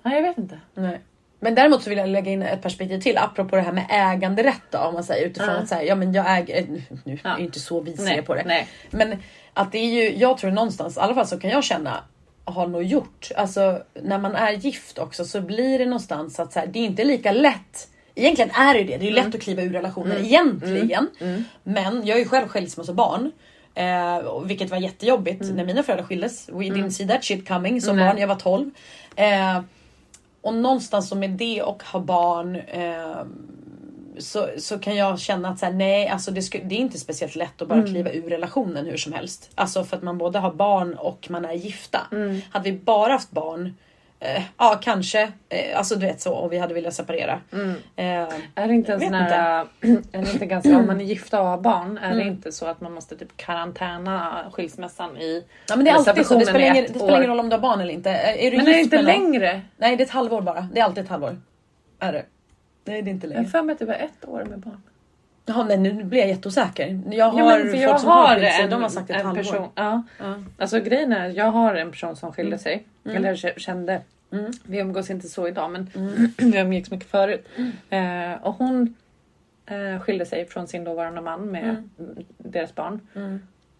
[0.03, 0.61] Nej, jag vet inte.
[0.75, 1.01] Nej.
[1.41, 4.63] Men däremot så vill jag lägga in ett perspektiv till apropå det här med äganderätt
[4.71, 5.61] då, om man säger utifrån Ja.
[5.61, 7.31] att säga, ja men jag äger, nu nu Ja.
[7.33, 8.43] är det inte så vi ser på det.
[8.47, 8.69] nej.
[8.91, 9.17] Men
[9.55, 12.05] att det är ju, jag tror någonstans, i alla fall så kan jag känna,
[12.51, 16.59] har nog gjort, alltså när man är gift också så blir det någonstans att så
[16.59, 17.89] här, det är inte lika lätt.
[18.15, 21.09] Egentligen är det ju det, det är ju lätt att kliva ur relationer egentligen.
[21.63, 23.33] Men jag är ju själv skilsmässobarn.
[23.75, 26.49] Eh, vilket var jättejobbigt när mina föräldrar skildes.
[26.49, 28.71] We didn't see that shit coming som barn, jag var 12.
[29.17, 29.61] Eh,
[30.43, 33.25] och någonstans så med det och ha barn eh,
[34.19, 36.99] så, så kan jag känna att så här, nej, alltså det, sku, det är inte
[36.99, 39.51] speciellt lätt att bara kliva ur relationen hur som helst.
[39.55, 42.01] Alltså för att man både har barn och man är gifta.
[42.51, 43.75] Hade vi bara haft barn,
[44.21, 47.41] eh, ja kanske, eh, alltså du vet så, och vi hade velat separera.
[47.97, 48.07] Eh,
[48.55, 49.67] Är det inte en sån här...
[50.13, 52.19] Är det inte ganska, om man är gifta och har barn, är Mm.
[52.19, 55.45] det inte så att man måste typ karantäna skilsmässan i...
[55.69, 57.57] ja, men det är alltid så, det spelar, ingen, det spelar ingen roll om du
[57.57, 58.11] har barn eller inte.
[58.11, 59.61] Är du Men är det inte längre?
[59.77, 61.37] Nej det är ett halvår bara, det är alltid ett halvår.
[62.01, 62.25] Är det?
[62.89, 63.51] Nej det är inte Jag har längre.
[63.51, 64.83] för mig att det var ett år med barn.
[65.47, 67.01] Jaha nej nu blir jag jätteosäker.
[67.11, 69.27] Jag har Ja, men folk jag som har skilt sig, de har sagt ett en
[69.27, 69.43] halvår.
[69.43, 69.67] person.
[69.75, 70.03] Ja.
[70.19, 70.35] Ja.
[70.59, 72.59] Alltså grejen är, jag har en person som skilde Mm.
[72.59, 72.85] sig.
[73.05, 74.01] Eller jag kände.
[74.65, 76.29] Vi umgås inte så idag men Mm.
[76.53, 77.49] vi umgicks mycket förut.
[77.91, 78.95] Eh, och hon
[79.67, 81.91] eh, skilde sig från sin dåvarande man med Mm.
[82.39, 83.01] deras barn.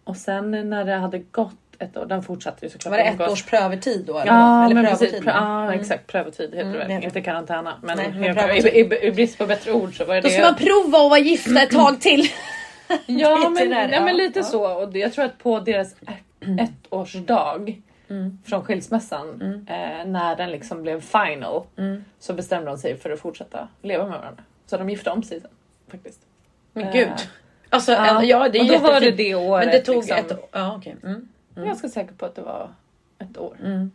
[0.03, 3.31] Och sen när det hade gått ett år, den fortsatte ju såklart Var det ett
[3.31, 4.17] års prövotid då?
[4.19, 4.31] Eller?
[4.33, 5.09] Ja, eller men prövotid?
[5.09, 5.25] precis.
[5.25, 5.33] Prö-
[5.67, 6.07] ja, exakt.
[6.07, 7.03] Prövotid heter Mm, det väl.
[7.03, 7.73] Inte karantäna.
[7.83, 8.65] Men, Nej, men jag- prövotid.
[8.65, 11.09] i, i, i brist på bättre ord så var det Då ska man prova att
[11.09, 12.23] vara gifta ett tag till.
[13.05, 14.45] Ja, men, där, ja, men lite ja.
[14.45, 14.83] så.
[14.83, 17.73] Och jag tror att på deras ett- ettårsdag
[18.09, 18.37] Mm.
[18.45, 22.03] från skilsmässan, eh, när den liksom blev final, Mm.
[22.19, 24.43] så bestämde de sig för att fortsätta leva med varandra.
[24.65, 25.49] Så de gifte om sig sen
[25.91, 26.19] faktiskt.
[26.73, 27.09] Men Eh, gud.
[27.69, 28.23] Alltså, Ja.
[28.23, 29.17] ja, det är och då var det jättefint.
[29.17, 29.65] det året.
[29.65, 30.17] Men det tog liksom.
[30.17, 30.39] ett år.
[30.51, 30.95] Ja, okej.
[31.59, 31.67] Mm.
[31.67, 32.69] Jag är ganska säker på att det var
[33.19, 33.55] ett år.
[33.63, 33.91] Mm.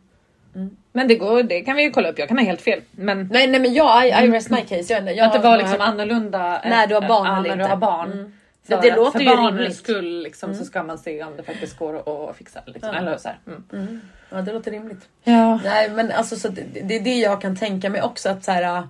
[0.93, 2.81] Men det, går, det kan vi ju kolla upp, jag kan ha helt fel.
[2.91, 4.93] Men Nej, nej men jag, I, I rest my case.
[4.93, 7.65] Jag, jag att det var liksom annorlunda eh, När du har barn ja, eller när
[7.65, 8.13] du har barn.
[8.13, 8.33] Mm.
[8.69, 9.77] För, Det- låter för ju barnens rimligt.
[9.77, 12.61] skull liksom, så ska man se om det faktiskt går att, fixa.
[12.67, 12.91] Liksom.
[12.93, 12.99] Ja.
[12.99, 13.29] Eller så.
[13.47, 13.65] Mm.
[13.73, 14.01] Mm.
[14.31, 15.09] Ja, det låter rimligt.
[15.25, 15.61] Ja.
[15.65, 18.53] Nej, men alltså så det, det är det jag kan tänka mig också att så
[18.53, 18.89] här.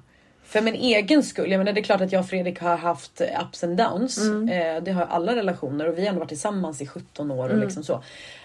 [0.55, 3.21] För min egen skull, jag menar det är klart att jag och Fredrik har haft
[3.43, 4.19] ups and downs.
[4.51, 7.59] Eh, det har alla relationer och vi har ändå varit tillsammans i 17 år och
[7.59, 8.03] liksom så.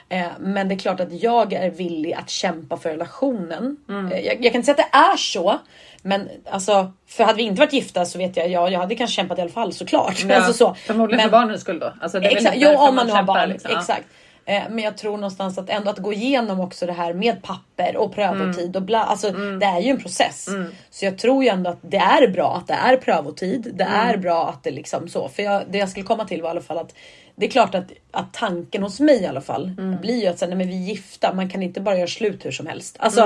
[0.10, 3.78] Eh, men det är klart att jag är villig att kämpa för relationen.
[3.90, 5.60] Eh, jag, jag kan inte säga att det är så.
[6.02, 9.16] Men alltså, för hade vi inte varit gifta så vet jag, ja, jag hade kanske
[9.16, 10.24] kämpat i alla fall såklart.
[10.24, 10.74] Ja, alltså så.
[10.74, 11.94] Förmodligen Men- för barnens skull då.
[12.02, 13.50] Alltså, Exakt, jo om man nu har barn.
[13.50, 13.72] liksom.
[13.78, 14.06] Exakt.
[14.50, 17.98] Eh, Men jag tror någonstans att ändå att gå igenom också det här med papper
[17.98, 19.04] och prövotid och bla.
[19.04, 20.48] Alltså det är ju en process.
[20.90, 23.72] Så jag tror ju ändå att det är bra att det är prövotid.
[23.74, 25.30] Det är bra att det liksom så.
[25.30, 26.94] För jag, det jag skulle komma till var i alla fall att
[27.36, 30.50] det är klart att, att tanken hos mig i alla fall blir ju att säga,
[30.50, 32.96] nej, men vi är gifta, man kan inte bara göra slut hur som helst.
[33.00, 33.22] Alltså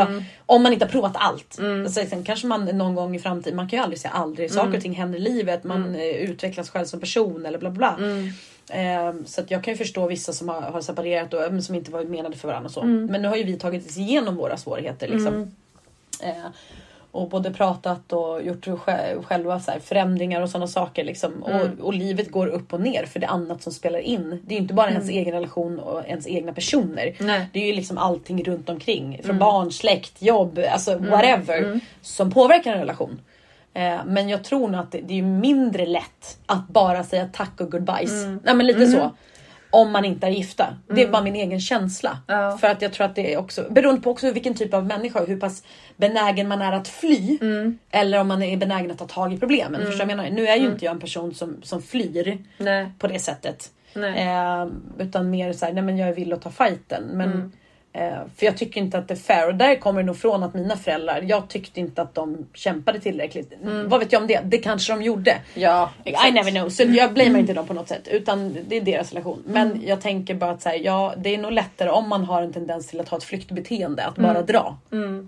[0.46, 1.58] om man inte har provat allt.
[1.86, 4.52] Alltså, sen kanske man någon gång i framtiden, man kan ju aldrig säga aldrig.
[4.52, 7.96] Saker och ting händer i livet, man eh, utvecklas själv som person eller bla bla.
[8.70, 11.92] Ehm, så att jag kan ju förstå vissa som har, har separerat och som inte
[11.92, 12.84] var menade för varandra så.
[12.84, 15.52] Men nu har ju vi tagit oss igenom våra svårigheter liksom.
[16.24, 16.46] Eh,
[17.12, 21.04] och både pratat och gjort sj- själva så här förändringar och sådana saker.
[21.04, 21.44] Liksom.
[21.44, 24.42] Och, och livet går upp och ner för det är annat som spelar in.
[24.46, 27.16] Det är ju inte bara ens egen relation och ens egna personer.
[27.20, 27.48] Nej.
[27.54, 29.20] Det är ju liksom allting runt omkring.
[29.24, 31.80] Från barn, släkt, jobb, alltså whatever.
[32.02, 33.20] Som påverkar en relation.
[33.74, 37.72] Eh, men jag tror nog att det, är mindre lätt att bara säga tack och
[37.72, 38.26] goodbyes.
[38.44, 39.12] Nej men lite så.
[39.70, 40.78] Om man inte är gifta.
[40.88, 42.18] Det är bara min egen känsla.
[42.28, 42.58] Ja.
[42.62, 45.26] För att jag tror att det är också beroende på också vilken typ av människa
[45.26, 45.64] hur pass
[45.98, 47.38] benägen man är att fly.
[47.92, 49.86] Eller om man är benägen att ta tag i problemen.
[49.86, 50.30] Förstår vad jag menar?
[50.30, 52.92] Nu är ju inte jag en person som, som flyr Nej.
[53.00, 53.72] på det sättet.
[53.96, 57.04] Eh, utan mer såhär, nej men jag är villig att ta fighten.
[57.04, 57.52] Men,
[58.36, 59.48] för jag tycker inte att det är fair.
[59.48, 63.00] Och där kommer det nog från att mina föräldrar, jag tyckte inte att de kämpade
[63.00, 63.54] tillräckligt.
[63.86, 64.40] Vad vet jag om det?
[64.44, 65.38] Det kanske de gjorde.
[65.54, 66.70] Ja, I never know.
[66.70, 68.08] Så jag blamear inte dem på något sätt.
[68.08, 69.44] Utan det är deras relation.
[69.46, 72.42] Men jag tänker bara att så här, ja, det är nog lättare om man har
[72.42, 74.06] en tendens till att ha ett flyktbeteende.
[74.06, 74.78] Att bara dra.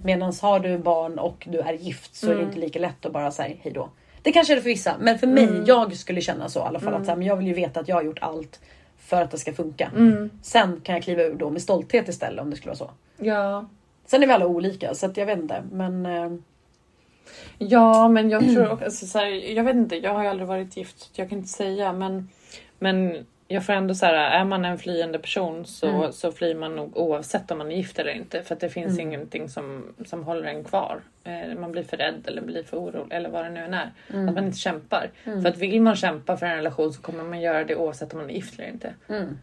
[0.03, 3.13] Medan har du barn och du är gift så är det inte lika lätt att
[3.13, 3.89] bara säga hej då.
[4.22, 4.95] Det kanske är det för vissa.
[4.99, 6.93] Men för mig, jag skulle känna så i alla fall.
[6.93, 8.59] Att så här, men jag vill ju veta att jag har gjort allt
[9.06, 9.91] för att det ska funka.
[9.95, 10.30] Mm.
[10.41, 12.91] Sen kan jag kliva ur då med stolthet istället om det skulle vara så.
[13.18, 13.66] Ja.
[14.06, 15.64] Sen är vi alla olika så att jag vet inte.
[15.72, 16.32] Men eh,
[17.58, 20.78] Ja, men jag tror också, så här, jag vet inte, jag har ju aldrig varit
[20.78, 22.30] gift så jag kan inte säga men,
[22.80, 26.12] men jag får ändå så här, är man en flyende person så, Mm.
[26.12, 28.93] så flyr man nog oavsett om man är gift eller inte för att det finns
[29.00, 29.08] Mm.
[29.08, 31.02] ingenting som, som håller en kvar.
[31.24, 33.91] Eh, man blir för rädd eller blir för orolig eller vad det nu än är.
[34.14, 34.30] Mm.
[34.30, 35.12] Att man inte kämpar.
[35.24, 38.20] För att vill man kämpa för en relation så kommer man göra det oavsett om
[38.20, 38.93] man är gift eller inte.
[39.08, 39.38] mm.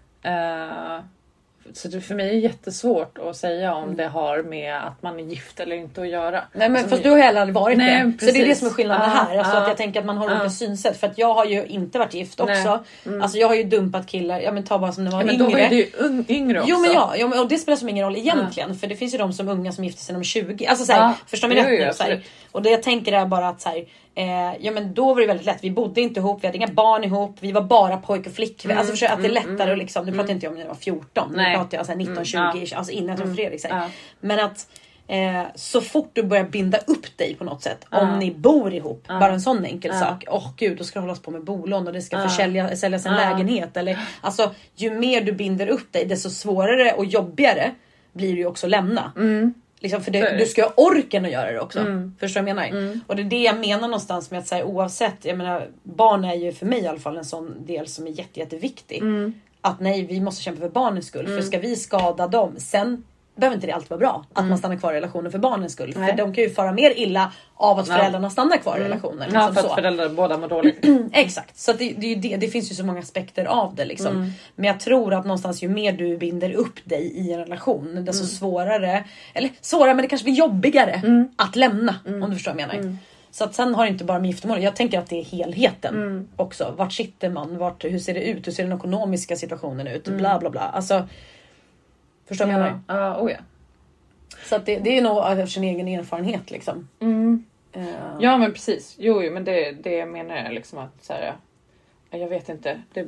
[1.72, 5.24] Så det för mig är jättesvårt att säga om det har med att man är
[5.24, 6.44] gift eller inte att göra.
[6.52, 8.12] Nej men Alltså, fast du har heller aldrig varit Nej, det.
[8.18, 8.58] Så det är det precis.
[8.58, 9.38] som är skillnaden Ja, här.
[9.38, 9.62] Alltså ja.
[9.62, 10.34] att jag tänker att man har Ja.
[10.36, 11.00] olika synsätt.
[11.00, 12.84] För att jag har ju inte varit gift också.
[13.22, 14.40] Alltså jag har ju dumpat killar.
[14.40, 15.74] Ja men ta bara som när man Ja, var men då var yngre.
[15.74, 16.70] ju du yngre också.
[16.70, 18.74] Jo men ja, ja och det spelar som ingen roll egentligen.
[18.74, 20.24] För det finns ju de som unga som gifter sig när de är
[20.56, 20.66] 20.
[20.66, 22.20] Alltså såhär, Ja, förstår jo, rätt nu?
[22.52, 23.84] Och det jag tänker är bara att såhär,
[24.14, 25.58] eh, ja men då var det väldigt lätt.
[25.64, 28.78] Vi bodde inte ihop, vi hade inga barn ihop, vi var bara pojk och flickvän.
[28.78, 30.60] alltså förstår jag, att det är lättare att liksom, nu pratar jag inte om när
[30.60, 31.28] jag var 14.
[31.30, 31.56] Nu Nej.
[31.56, 32.76] pratar jag såhär 19, 20, Mm, ja.
[32.76, 33.66] alltså innan jag träffade Fredrik.
[33.70, 33.88] Ja.
[34.20, 34.68] Men att
[35.06, 38.00] eh, så fort du börjar binda upp dig på något sätt, Ja.
[38.00, 40.00] om ni bor ihop, bara en sån enkel Ja.
[40.00, 40.24] sak.
[40.28, 42.28] Åh gud, då ska det hållas på med bolån och det ska Ja.
[42.28, 43.76] försälja, säljas en lägenhet.
[43.76, 47.70] Eller, alltså, ju mer du binder upp dig, desto svårare och jobbigare
[48.12, 49.12] blir det ju också att lämna.
[49.82, 51.78] Liksom, för det, du ska ha orken att göra det också.
[51.78, 52.14] Mm.
[52.20, 53.00] Förstår du vad jag menar?
[53.06, 56.34] Och det är det jag menar någonstans med att säga oavsett, jag menar barn är
[56.34, 59.02] ju för mig i alla fall en sån del som är jätte, jätteviktig.
[59.02, 59.34] Mm.
[59.60, 61.26] Att nej, vi måste kämpa för barnens skull.
[61.26, 63.04] För ska vi skada dem, sen
[63.34, 65.90] behöver inte det alltid vara bra att man stannar kvar i relationen för barnens skull.
[65.90, 66.00] Mm.
[66.00, 66.10] Nej.
[66.10, 67.94] För de kan ju fara mer illa av att Ja.
[67.94, 69.30] föräldrarna stannar kvar i relationen.
[69.32, 69.74] Ja, Liksom för att så.
[69.74, 70.84] föräldrar båda mår dåligt.
[71.12, 73.84] Exakt, så det, det, det, det finns ju så många aspekter av det.
[73.84, 74.16] Liksom.
[74.16, 74.30] Mm.
[74.56, 78.22] Men jag tror att någonstans ju mer du binder upp dig i en relation desto
[78.22, 78.28] Mm.
[78.28, 79.04] svårare,
[79.34, 81.28] eller svårare men det kanske blir jobbigare Mm.
[81.36, 82.96] att lämna om du förstår vad jag menar.
[83.30, 85.94] Så att sen har det inte bara med giftermål, jag tänker att det är helheten
[85.94, 86.28] Mm.
[86.36, 86.74] också.
[86.76, 87.58] Vart sitter man?
[87.58, 88.46] Vart, hur ser det ut?
[88.46, 90.06] Hur ser den ekonomiska situationen ut?
[90.08, 90.18] Mm.
[90.18, 90.60] Bla bla bla.
[90.60, 91.08] Alltså,
[92.26, 92.80] förstår du vad jag menar?
[92.86, 93.38] Ja, ja, oh ja.
[94.44, 96.88] Så att det, det är nog av sin egen erfarenhet liksom.
[97.00, 97.44] Mm.
[97.72, 97.84] Eh,
[98.20, 98.96] Ja men precis.
[98.98, 101.34] Jo, jo men det, det jag menar är liksom att så här,
[102.10, 102.82] ja, jag vet inte.
[102.92, 103.06] Det,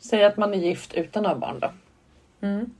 [0.00, 1.70] säg att man är gift utan att ha barn då.
[2.40, 2.70] Mm.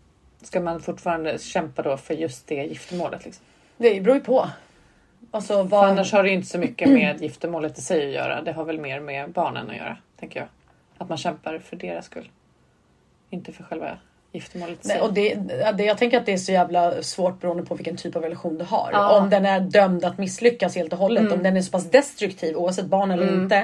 [0.42, 3.24] Ska man fortfarande kämpa då för just det giftermålet?
[3.24, 3.44] Liksom?
[3.76, 4.48] Det beror ju på.
[5.30, 8.12] Alltså, För vad, annars har det ju inte så mycket med giftermålet i sig att
[8.12, 8.42] göra.
[8.42, 10.48] Det har väl mer med barnen att göra, tänker jag.
[10.98, 12.30] Att man kämpar för deras skull.
[13.30, 13.98] Inte för själva
[14.34, 14.78] giftermålet.
[14.82, 15.34] Nej, och det,
[15.74, 18.58] det, jag tänker att det är så jävla svårt beroende på vilken typ av relation
[18.58, 18.88] du har.
[18.92, 19.18] Ja.
[19.18, 21.32] Om den är dömd att misslyckas helt och hållet.
[21.32, 23.56] Om den är så pass destruktiv oavsett barn eller inte.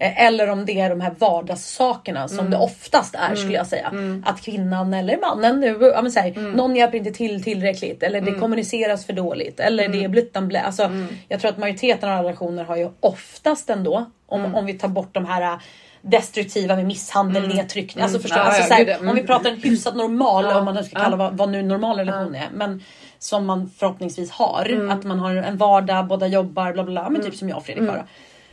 [0.00, 3.92] Eh, Eller om det är de här vardagssakerna som det oftast är skulle jag säga.
[4.24, 8.02] Att kvinnan eller mannen, nu, ja, men så här, någon hjälper inte till tillräckligt.
[8.02, 9.60] Eller det kommuniceras för dåligt.
[9.60, 10.60] Eller det är blittan blä.
[10.60, 10.90] Alltså,
[11.28, 15.14] Jag tror att majoriteten av relationer har ju oftast ändå, om, om vi tar bort
[15.14, 15.58] de här
[16.02, 18.02] destruktiva med misshandel, nedtryckning.
[18.04, 18.96] Alltså, förstår, Ja, alltså, ja, så här, gud, ja.
[18.96, 19.08] Mm.
[19.08, 21.98] Om vi pratar en hyfsat normal, om man nu ska kalla vad, vad nu normal
[21.98, 22.48] relation är.
[22.52, 22.82] Men
[23.18, 24.66] som man förhoppningsvis har.
[24.70, 24.90] Mm.
[24.90, 27.10] Att man har en vardag, båda jobbar, bla bla bla.
[27.10, 27.94] Men typ som jag och Fredrik har.
[27.94, 28.06] Mm.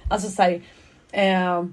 [0.09, 0.61] Alltså så här,
[1.11, 1.63] eh,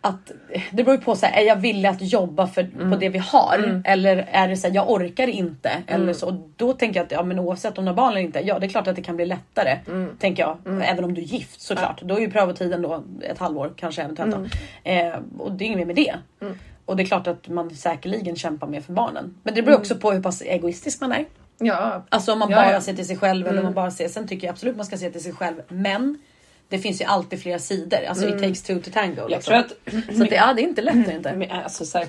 [0.00, 0.30] att
[0.70, 2.90] det beror ju på, så här, är jag villig att jobba för, Mm.
[2.90, 3.82] på det vi har?
[3.84, 5.68] Eller är det så här, jag orkar inte?
[5.68, 5.82] Mm.
[5.86, 8.20] Eller så, och då tänker jag att ja, men oavsett om du har barn eller
[8.20, 9.78] inte, ja det är klart att det kan bli lättare.
[9.86, 10.16] Mm.
[10.18, 10.82] Tänker jag.
[10.84, 12.02] Även om du är gift såklart.
[12.02, 14.34] Då är ju prövotiden då ett halvår kanske eventuellt.
[14.84, 15.12] Mm.
[15.14, 16.14] Eh, och det är inget mer med det.
[16.84, 19.34] Och det är klart att man säkerligen kämpar mer för barnen.
[19.42, 21.24] Men det beror också på hur pass egoistisk man är.
[21.58, 22.80] Ja, Alltså om man Ja, bara ja.
[22.80, 24.08] ser till sig själv eller om man bara ser.
[24.08, 25.62] Sen tycker jag absolut man ska se till sig själv.
[25.68, 26.18] Men
[26.72, 28.04] det finns ju alltid flera sidor.
[28.08, 29.28] Alltså it takes two to tango.
[29.28, 29.54] liksom.
[29.54, 29.72] att...
[30.16, 31.08] Så att det, ja, det är inte lätt.
[31.08, 31.32] Är inte.
[31.36, 32.06] Men, Alltså, så här,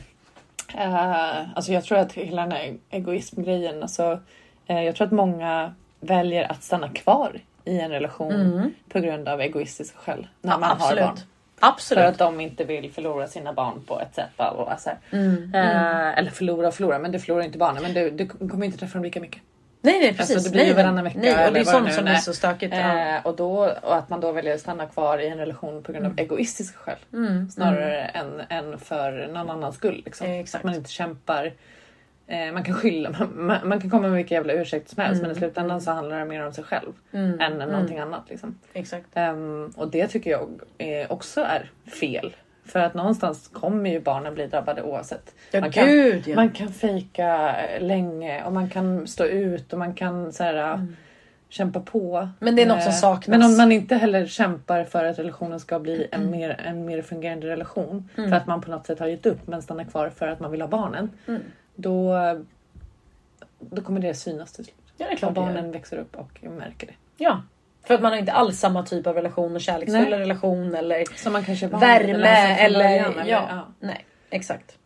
[0.78, 4.20] eh, alltså jag tror att hela den här egoismgrejen, alltså,
[4.68, 9.42] eh, jag tror att många väljer att stanna kvar i en relation på grund av
[9.42, 11.16] egoistiska skäl när man har barn.
[11.16, 12.06] För Absolut.
[12.06, 14.30] att de inte vill förlora sina barn på ett sätt.
[14.38, 14.98] bla, bla, bla, så här.
[15.54, 17.84] Eh, eller förlora och förlora, men du förlorar inte barnen.
[17.84, 19.42] Men du, du kommer inte träffa dem lika mycket.
[19.86, 20.36] Nej, nej precis.
[20.36, 22.12] Alltså, det blir ju varannan vecka Nej, och det är sånt nu som är.
[22.12, 22.74] är så stökigt.
[22.76, 23.16] Ja.
[23.16, 25.92] Eh, och, då, och att man då väljer att stanna kvar i en relation på
[25.92, 26.98] grund av egoistiska skäl.
[27.14, 30.02] Mm, Snarare än, än för någon annans skull.
[30.06, 30.28] Liksom.
[30.28, 30.62] Eh, exakt.
[30.62, 31.54] Att man inte kämpar.
[32.28, 35.20] Eh, man kan skylla, man, man, man kan komma med vilka jävla ursäkter som helst
[35.20, 38.30] Mm, men i slutändan så handlar det mer om sig själv än någonting annat.
[38.30, 38.60] Liksom.
[38.74, 39.08] Exakt.
[39.14, 42.36] Ehm, och det tycker jag eh, också är fel.
[42.66, 45.36] För att någonstans kommer ju barnen bli drabbade oavsett.
[45.52, 46.36] Ja, man, kan, gud, ja.
[46.36, 50.88] man kan fejka länge och man kan stå ut och man kan så här,
[51.50, 52.18] kämpa på.
[52.18, 52.30] Mm.
[52.40, 53.28] Men det är något som Eh, saknas.
[53.28, 56.32] Men om man inte heller kämpar för att relationen ska bli en Mm.
[56.32, 58.10] mer, en mer fungerande relation.
[58.16, 60.52] För att man på något sätt har gett upp men stannar kvar för att man
[60.52, 61.10] vill ha barnen.
[61.28, 61.42] Mm.
[61.76, 62.16] Då,
[63.60, 64.76] då kommer det synas till slut.
[64.98, 65.44] Ja, det är Och klart gör.
[65.44, 66.94] barnen växer upp och märker det.
[67.18, 67.42] Ja.
[67.84, 70.20] För att man har inte alls samma typ av relation och kärleksfulla Nej.
[70.20, 71.44] relation eller man
[71.80, 72.28] värme
[72.60, 73.46] eller början, eller- ja.
[73.50, 73.68] ja.
[73.80, 74.78] Nej, exakt.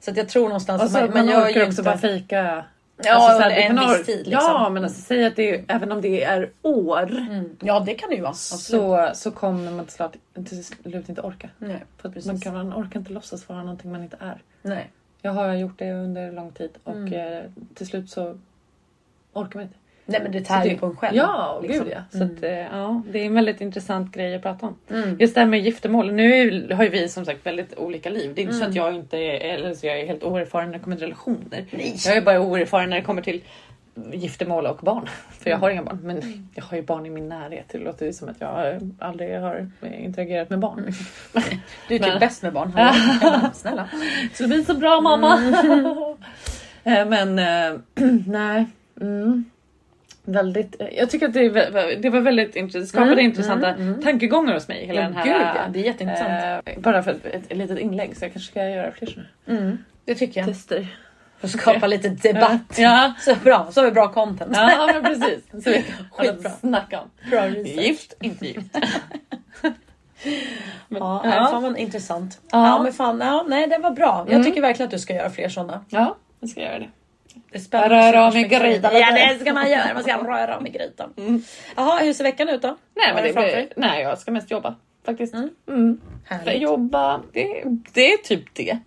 [0.00, 1.70] Så att jag tror någonstans Och att så man, Alltså, man, man gör orkar också
[1.70, 1.82] inte...
[1.82, 2.64] bara fejka.
[2.96, 4.50] Ja, Alltså, så under här, det en viss tid, liksom.
[4.52, 7.56] Ja, men alltså, säg att det är, även om det är år Mm.
[7.60, 8.30] Ja det kan det ju vara.
[8.30, 8.82] Absolut.
[8.82, 10.12] så, så kommer man till slut,
[10.48, 11.48] till slut inte orka.
[11.58, 12.26] Nej, För att Precis.
[12.32, 14.42] man, kan, man orkar inte låtsas vara någonting man inte är.
[14.62, 14.90] nej.
[15.22, 17.12] Jag har gjort det under lång tid och Mm.
[17.12, 17.42] eh,
[17.74, 18.38] till slut så
[19.32, 19.76] orkar man inte.
[20.06, 21.16] Nej men det Så tär ju på en själv.
[21.16, 21.84] Ja, liksom.
[21.84, 22.02] gud ja.
[22.18, 22.36] Så Mm.
[22.36, 23.02] att, eh, ja.
[23.10, 24.76] Det är en väldigt intressant grej att prata om.
[24.90, 25.16] Mm.
[25.20, 26.12] Just det här med giftermål.
[26.12, 28.32] Nu har ju vi som sagt väldigt olika liv.
[28.34, 28.70] Det är inte så Mm.
[28.70, 31.64] att jag inte är, eller så jag är helt oerfaren när det kommer till relationer.
[31.70, 31.94] Nej.
[32.06, 33.40] Jag är bara oerfaren när det kommer till
[34.12, 35.08] giftermål och barn.
[35.30, 35.98] För jag har inga barn.
[36.02, 36.48] Men Mm.
[36.54, 37.64] jag har ju barn i min närhet.
[37.72, 40.84] Det låter ju som att jag aldrig har interagerat med barn.
[41.88, 42.72] Du är typ Men- bäst med barn.
[43.54, 43.88] Snälla.
[44.34, 45.38] Så bli så bra mamma!
[45.38, 45.86] Mm.
[46.84, 47.80] Eh, Men eh,
[48.26, 48.66] nej.
[49.00, 49.44] Mm.
[50.26, 51.48] Väldigt, jag tycker att det,
[52.02, 54.02] det var väldigt intressant, skapade Mm, intressanta mm, mm.
[54.02, 54.86] tankegångar hos mig.
[54.86, 55.62] Hela Ja, den här, gud, ja.
[55.72, 56.62] Det är jätteintressant.
[56.68, 59.78] eh, bara för ett, ett, litet inlägg så jag kanske ska göra fler Mm.
[60.04, 60.48] Det tycker jag.
[60.48, 60.86] tester.
[61.38, 62.78] För att skapa lite debatt.
[62.78, 64.50] Ja, Så bra, så har vi bra content.
[64.56, 65.64] ja men precis.
[65.64, 66.50] Så vad Skitbra.
[66.50, 67.10] snacka om.
[67.30, 67.66] Bra research.
[67.86, 68.76] Gift, inte gift.
[70.88, 71.34] Men, Ja, ja.
[71.34, 71.48] ja.
[71.50, 72.40] fan vad intressant.
[72.50, 72.66] Ja.
[72.66, 72.82] Ja.
[72.82, 74.24] men fan, ja, nej det var bra.
[74.26, 74.44] Jag Mm.
[74.44, 75.84] tycker verkligen att du ska göra fler sådana.
[75.88, 76.88] ja, jag ska göra det.
[77.50, 78.12] Det är spännande.
[78.12, 78.90] Röra om i grytan.
[78.94, 81.12] Ja det ska man göra, man ska röra om i grytan.
[81.16, 81.42] Mm.
[81.76, 82.76] Jaha, hur ser veckan ut då?
[82.94, 84.74] Nej, men det blir, nej, jag ska mest jobba
[85.06, 85.34] faktiskt.
[85.34, 85.50] Mm.
[85.68, 85.98] Mm.
[86.60, 88.78] Jobba, det, det är typ det.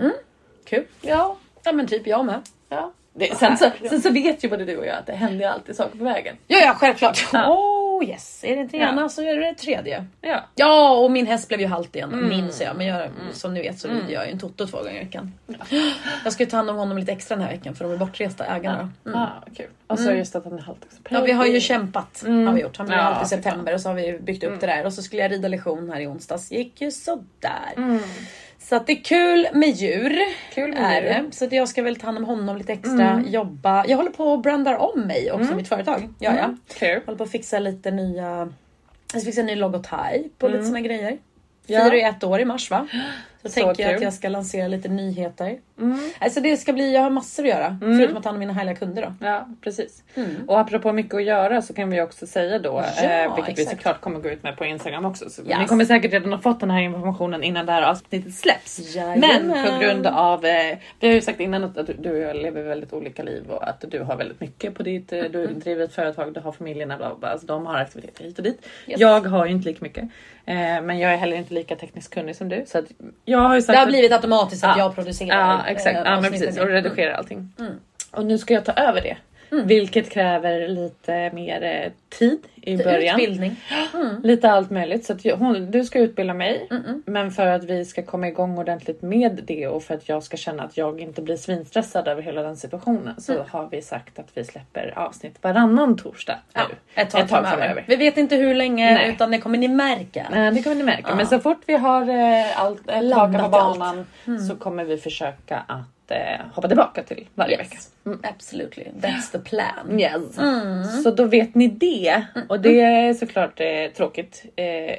[0.65, 0.83] Kul.
[1.01, 2.41] Ja, Ja men typ jag med.
[2.69, 2.91] ja.
[3.13, 5.75] Det, sen, så, sen så vet ju både du och jag att det händer alltid
[5.75, 6.35] saker på vägen.
[6.47, 7.27] Ja, ja självklart.
[7.33, 7.53] Ja.
[7.53, 8.89] Oh yes, är det inte Ja.
[8.89, 10.05] ena så är det det tredje.
[10.21, 10.43] Ja.
[10.55, 12.13] Ja, och min häst blev ju halt igen.
[12.13, 12.29] Mm.
[12.29, 12.77] Minns jag.
[12.77, 15.33] Men jag, som ni vet så rider jag ju en Toto två gånger i veckan.
[16.23, 17.97] Jag ska ju ta hand om honom lite extra den här veckan för de är
[17.97, 18.91] bortresta ägarna.
[19.05, 19.17] Mm.
[19.19, 19.27] Ah,
[19.57, 19.65] kul.
[19.87, 20.17] Och så Mm.
[20.17, 20.97] just att han är halt också.
[21.09, 22.23] Ja, vi har ju kämpat.
[22.25, 22.47] Mm.
[22.47, 22.77] Har vi gjort.
[22.77, 24.85] Han blev Ja, halt i september och så har vi byggt upp det där.
[24.85, 26.51] Och så skulle jag rida lektion här i onsdags.
[26.51, 27.73] Gick ju sådär.
[27.77, 27.99] Mm.
[28.59, 30.19] Så att det är kul med djur.
[30.53, 31.23] Kul med är djur.
[31.29, 31.35] det.
[31.35, 33.09] Så att jag ska väl ta hand om honom lite extra.
[33.11, 33.27] Mm.
[33.27, 33.85] Jobba.
[33.87, 35.57] Jag håller på och brandar om mig också, Mm.
[35.57, 36.09] mitt företag.
[36.19, 36.43] Ja, ja.
[36.43, 36.59] Mm.
[36.73, 37.01] Kul.
[37.05, 38.53] Håller på att fixa lite nya...
[39.13, 40.65] Jag ska fixa en ny logotyp och lite Mm.
[40.65, 41.17] såna grejer.
[41.65, 41.79] Ja.
[41.83, 42.87] Firar ju ett år i mars va?
[43.41, 45.57] Så, Så tänker jag att jag ska lansera lite nyheter.
[45.79, 45.99] Mm.
[46.19, 47.77] Alltså det ska bli, jag har massor att göra.
[47.81, 47.97] Mm.
[47.97, 49.25] Förutom att ta hand om mina härliga kunder då.
[49.25, 50.03] Ja, precis.
[50.15, 50.29] Mm.
[50.47, 53.61] Och apropå mycket att göra så kan vi också säga då, Ja, eh, vilket vi
[53.61, 53.77] exakt.
[53.77, 55.29] såklart kommer gå ut med på Instagram också.
[55.29, 55.59] Så Yes.
[55.59, 58.95] Ni kommer säkert redan ha fått den här informationen innan det här avsnittet släpps.
[58.95, 59.65] Men Jajamän.
[59.73, 62.63] på grund av, eh, vi har ju sagt innan att du, du och jag lever
[62.63, 65.93] väldigt olika liv och att du har väldigt mycket på ditt, eh, du driver ett
[65.93, 67.29] företag, du har familjerna, bla, bla, bla.
[67.29, 68.65] Alltså, de har aktiviteter hit och dit.
[68.87, 68.99] Yes.
[68.99, 70.03] Jag har ju inte lika mycket.
[70.45, 72.63] Eh, men jag är heller inte lika tekniskt kunnig som du.
[72.67, 72.85] Så att
[73.25, 74.83] jag har ju sagt Det har att- blivit automatiskt att Ja.
[74.83, 75.39] jag producerar.
[75.39, 76.57] Ja exakt, eh, ja, men precis.
[76.59, 77.53] Och redigerar allting.
[77.59, 77.73] Mm.
[78.11, 79.17] Och nu ska jag ta över det.
[79.51, 79.67] Mm.
[79.67, 83.19] Vilket kräver lite mer eh, tid i början.
[83.19, 83.55] Utbildning.
[83.93, 84.21] Mm.
[84.23, 85.05] Lite allt möjligt.
[85.05, 86.67] Så jag, hon, du ska utbilda mig.
[86.71, 87.01] Mm -mm.
[87.05, 90.37] Men för att vi ska komma igång ordentligt med det och för att jag ska
[90.37, 93.45] känna att jag inte blir svinstressad över hela den situationen så Mm.
[93.51, 96.61] har vi sagt att vi släpper avsnitt varannan torsdag nu.
[96.61, 97.57] Ja, ett tag, Ett tag framöver.
[97.57, 97.83] framöver.
[97.87, 99.09] Vi vet inte hur länge Nej.
[99.09, 100.27] utan det kommer ni märka.
[100.31, 101.05] Nej, det kommer ni märka.
[101.09, 101.15] Ja.
[101.15, 104.39] Men så fort vi har eh, allt eh, tillbaka på banan Mm.
[104.39, 105.81] så kommer vi försöka att
[106.11, 107.73] eh, hoppa tillbaka till varje vecka.
[107.75, 107.89] Yes.
[108.05, 108.19] Mm.
[108.23, 109.99] Absolutely, that's the plan.
[109.99, 110.37] Yes.
[110.37, 110.83] Mm.
[110.83, 112.21] Så då vet ni det.
[112.49, 114.43] Och det är såklart eh, tråkigt.
[114.55, 114.95] Eh,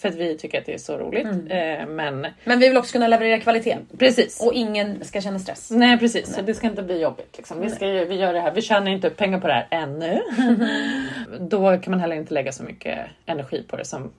[0.00, 1.24] För att vi tycker att det är så roligt.
[1.24, 1.46] Mm.
[1.80, 4.40] Eh, men Men vi vill också kunna leverera kvalitet precis.
[4.42, 5.70] och ingen ska känna stress.
[5.70, 6.42] Nej precis, så Nej.
[6.46, 7.34] det ska inte bli jobbigt.
[7.36, 7.60] Liksom.
[7.60, 9.66] Vi, ska, ju- vi gör det här, vi tjänar inte upp pengar på det här
[9.70, 10.20] ännu.
[11.40, 14.10] Då kan man heller inte lägga så mycket energi på det som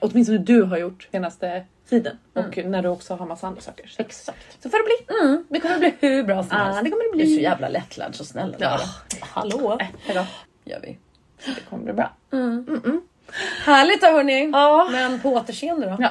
[0.00, 2.18] åtminstone du har gjort senaste tiden.
[2.34, 3.86] Och när du också har massa andra saker.
[3.86, 4.62] Så, Exakt.
[4.62, 5.16] så får det bli.
[5.20, 5.44] Mm.
[5.48, 6.84] Det kommer bli hur bra som Ja, helst.
[6.84, 7.42] det kommer det Du är så bli.
[7.42, 8.78] jävla lättlärd, så snäll Ja.
[9.20, 9.76] Hallå?
[9.80, 10.26] Äh, hejdå.
[10.64, 10.98] Gör vi.
[11.46, 12.12] Det kommer bli bra.
[13.64, 14.50] Härligt då hörni.
[14.52, 14.88] Ja.
[14.92, 15.96] Men på återseende då.
[15.98, 16.08] Ja.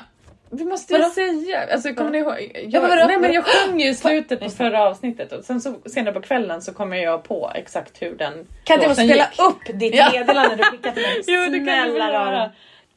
[0.55, 2.51] Vi måste ju säga, alltså kommer ni ihåg?
[2.53, 3.07] Jag, Ja, vadå?
[3.07, 6.21] nej, men jag sjöng ju i slutet på förra avsnittet och sen så senare på
[6.21, 9.39] kvällen så kommer jag på exakt hur den Kan inte spela gick.
[9.39, 10.09] upp ditt Ja.
[10.13, 11.21] meddelande du skickade till mig?
[11.27, 12.51] Jo det kan du väl Snälla göra.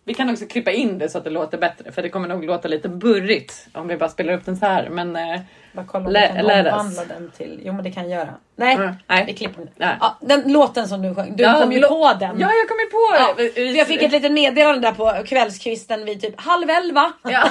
[0.09, 2.45] Vi kan också klippa in det så att det låter bättre för det kommer nog
[2.45, 4.89] låta lite burrigt om vi bara spelar upp den så här.
[4.89, 5.41] Men eh,
[5.73, 7.61] Bara kolla om Lä- vi kan omvandla den till...
[7.65, 8.35] Jo men det kan jag göra.
[8.57, 9.25] Nej, Mm, nej.
[9.27, 9.71] vi klipper den.
[9.77, 9.97] Nej.
[10.01, 12.41] Ja, den låten som du sjöng, du Ja, kom ju på den.
[12.41, 16.05] ja, jag kommer ju på Ja, för jag fick ett litet meddelande där på kvällskvisten
[16.05, 17.13] vid typ halv elva.
[17.23, 17.49] Ja.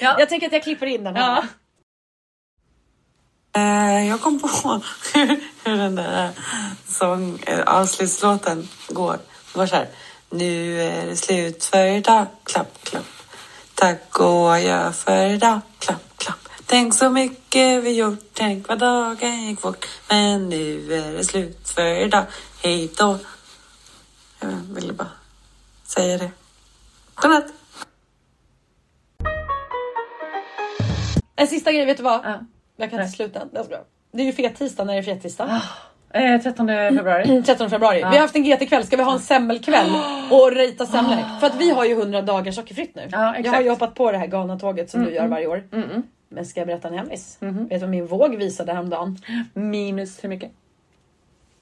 [0.00, 0.16] Ja.
[0.18, 1.22] Jag tänker att jag klipper in den här.
[1.22, 1.44] Ja.
[3.56, 4.48] Eh, jag kom på
[5.64, 6.28] hur den där
[6.86, 9.12] sång, eh, avslutslåten går.
[9.52, 9.86] Det var så här.
[10.34, 12.26] Nu är det slut för idag.
[12.44, 13.04] Klapp, klapp.
[13.74, 15.60] Tack och adjö för idag.
[15.78, 16.38] Klapp, klapp.
[16.66, 18.18] Tänk så mycket vi gjort.
[18.32, 19.86] Tänk vad dagen gick fort.
[20.08, 22.24] Men nu är det slut för idag.
[22.62, 23.18] Hej då.
[24.40, 25.10] Jag ville bara
[25.84, 26.30] säga det.
[27.14, 27.46] Godnatt.
[31.36, 32.20] En sista grej, vet du vad?
[32.24, 32.40] Ja.
[32.76, 33.44] Jag kan inte sluta.
[34.12, 35.62] Det är ju fet-tisdag när det är fet-tisdag.
[36.14, 37.42] Eh, 13 februari.
[37.42, 37.96] 13 februari.
[37.98, 39.90] Vi har haft en GT-kväll, ska vi ha en semmelkväll
[40.30, 41.40] och rita semlor?
[41.40, 43.08] För att vi har ju 100 dagar sockerfritt nu.
[43.12, 43.28] Ja.
[43.28, 45.62] Mm, jag har ju hoppat på det här galna tåget som du gör varje år.
[46.28, 47.36] Men ska jag berätta en hemlis?
[47.40, 49.18] Vet du vad min våg visade häromdagen?
[49.54, 50.50] Minus hur mycket?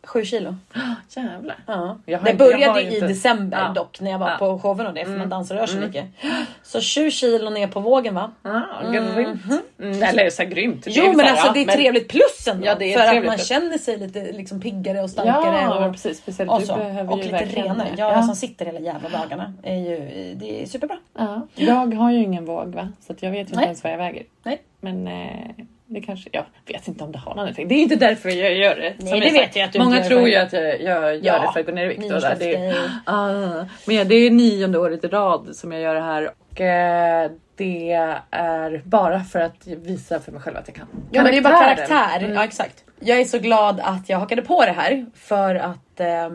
[0.05, 0.57] 7 kilo.
[1.17, 1.57] Jävlar.
[1.67, 1.97] Ja.
[2.05, 3.73] Det började har i inte- december Ja.
[3.73, 4.37] dock när jag var Ja.
[4.39, 6.05] på showen och det för man dansar och rör sig mycket.
[6.63, 8.31] Så 7 kilo ner på vågen va?
[8.43, 9.43] Ja, grymt.
[9.81, 10.85] Mm, eller så här grymt.
[10.87, 12.67] Jo men så alltså ja, det är men- trevligt plus ändå.
[12.67, 13.49] Ja, det är för att trevligt man plus.
[13.49, 15.61] känner sig lite liksom piggare och starkare.
[15.63, 16.19] Ja, och, precis.
[16.19, 16.77] Speciellt och, du så.
[16.77, 17.89] behöver och ju lite renare.
[17.97, 18.23] Jag Ja.
[18.23, 19.53] som sitter hela jävla dagarna.
[19.63, 19.99] Är ju,
[20.35, 20.99] det är superbra.
[21.19, 21.47] Ja.
[21.55, 22.89] Jag har ju ingen våg va?
[23.07, 24.23] Så att jag vet ju inte ens vad jag väger.
[24.43, 24.63] Nej.
[24.81, 27.69] Men eh, det kanske, jag vet inte om det har någon effekt.
[27.69, 28.95] Det är inte därför jag gör det.
[28.99, 31.21] Nej, det jag vet jag att du Många gör tror ju att jag, jag gör
[31.23, 32.13] Ja, det för att gå ner i vikt.
[32.13, 36.01] Och det, det, ah, men det är nionde året i rad som jag gör det
[36.01, 36.31] här.
[36.51, 37.93] Och eh, det
[38.31, 40.87] är bara för att visa för mig själv att jag kan.
[41.11, 42.19] Ja men det är bara karaktär.
[42.19, 42.35] Mm.
[42.35, 42.85] Ja exakt.
[43.01, 46.31] Jag är så glad att jag hakade på det här för att eh,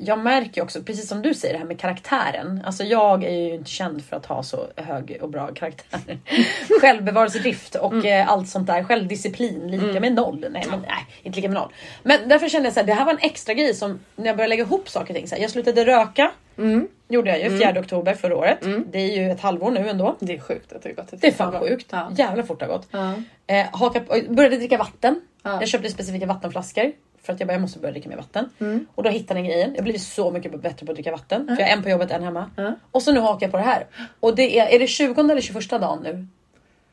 [0.00, 2.62] jag märker också, precis som du säger det här med karaktären.
[2.66, 6.00] Alltså jag är ju inte känd för att ha så hög och bra karaktär.
[6.80, 8.06] Självbevarelsedrift och Mm.
[8.20, 8.84] eh, allt sånt där.
[8.84, 10.46] Självdisciplin lika med noll.
[10.50, 11.72] Nej, men, nej, inte lika med noll.
[12.02, 14.48] Men därför kände jag här, det här var en extra grej som när jag började
[14.48, 15.28] lägga ihop saker och ting.
[15.28, 16.30] Så här, jag slutade röka.
[16.58, 16.88] Mm.
[17.08, 18.58] Gjorde jag ju 4 oktober förra året.
[18.92, 20.16] Det är ju ett halvår nu ändå.
[20.20, 21.68] Det är sjukt att det har gått ett Det är fan halvår.
[21.68, 21.86] sjukt.
[21.90, 22.10] Ja.
[22.16, 22.88] Jävla fort det har gått.
[22.90, 23.14] Ja.
[23.46, 25.20] Eh, haka började dricka vatten.
[25.42, 25.60] Ja.
[25.60, 26.92] Jag köpte specifika vattenflaskor.
[27.22, 28.50] För att jag bara, jag måste börja dricka mer vatten.
[28.60, 28.86] Mm.
[28.94, 29.70] Och då hittade jag grejen.
[29.70, 31.46] Jag har blivit så mycket bättre på att dricka vatten.
[31.46, 32.50] För jag är en på jobbet, en hemma.
[32.56, 32.72] Ja.
[32.90, 33.86] Och så nu hakar jag på det här.
[34.20, 36.26] Och det är, är det 20 eller 21 dagen nu?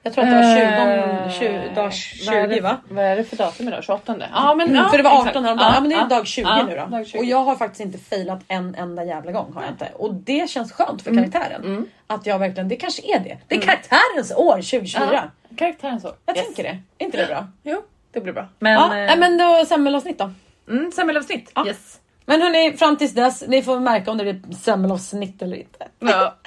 [0.04, 1.92] Jag tror att det var 20, 20 dag Eh,
[2.28, 2.78] vad är 20 det- va?
[2.90, 3.84] Vad är det för datum idag?
[3.84, 4.16] 28?
[4.34, 5.46] Ja men Mm, ja, för det var 18 exakt.
[5.46, 5.72] häromdagen.
[5.76, 6.86] Ja, men det är dag 20 ja, nu då.
[6.98, 7.20] dag 20.
[7.20, 9.52] Och jag har faktiskt inte failat en enda jävla gång.
[9.54, 9.90] Har jag inte.
[9.96, 11.32] Och det känns skönt för Mm.
[11.32, 11.88] karaktären.
[12.08, 13.38] Att jag verkligen, det kanske är det.
[13.48, 15.10] Det är karaktärens år 2024.
[15.14, 16.12] Ja, karaktären så.
[16.26, 16.46] Jag Yes.
[16.46, 16.78] tänker det.
[16.98, 17.48] Är inte det bra?
[17.64, 17.82] Jo,
[18.16, 18.48] det blir bra.
[18.60, 20.32] Men, ja, eh, men då semmelavsnitt då.
[20.70, 21.52] mm, semmelavsnitt.
[21.56, 21.68] Ja.
[21.68, 22.00] Yes.
[22.26, 25.88] Men hörni, fram tills dess, ni får märka om det blir semmelavsnitt eller inte.
[26.00, 26.36] Ja.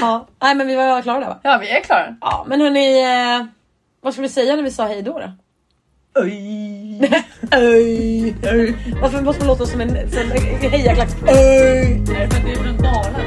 [0.00, 1.38] Ja, nej men vi var klara där va?
[1.42, 2.16] ja, vi är klara.
[2.20, 3.46] Ja, men hörni, eh,
[4.00, 5.18] vad ska vi säga när vi sa hej då?
[5.18, 5.32] då?
[6.22, 7.00] Oj.
[7.52, 8.74] Öj, öj.
[9.02, 11.08] Varför måste man låta som en, en hejaklack?
[11.28, 12.00] Öj.
[12.08, 13.18] Nej, men det är från Dalarna.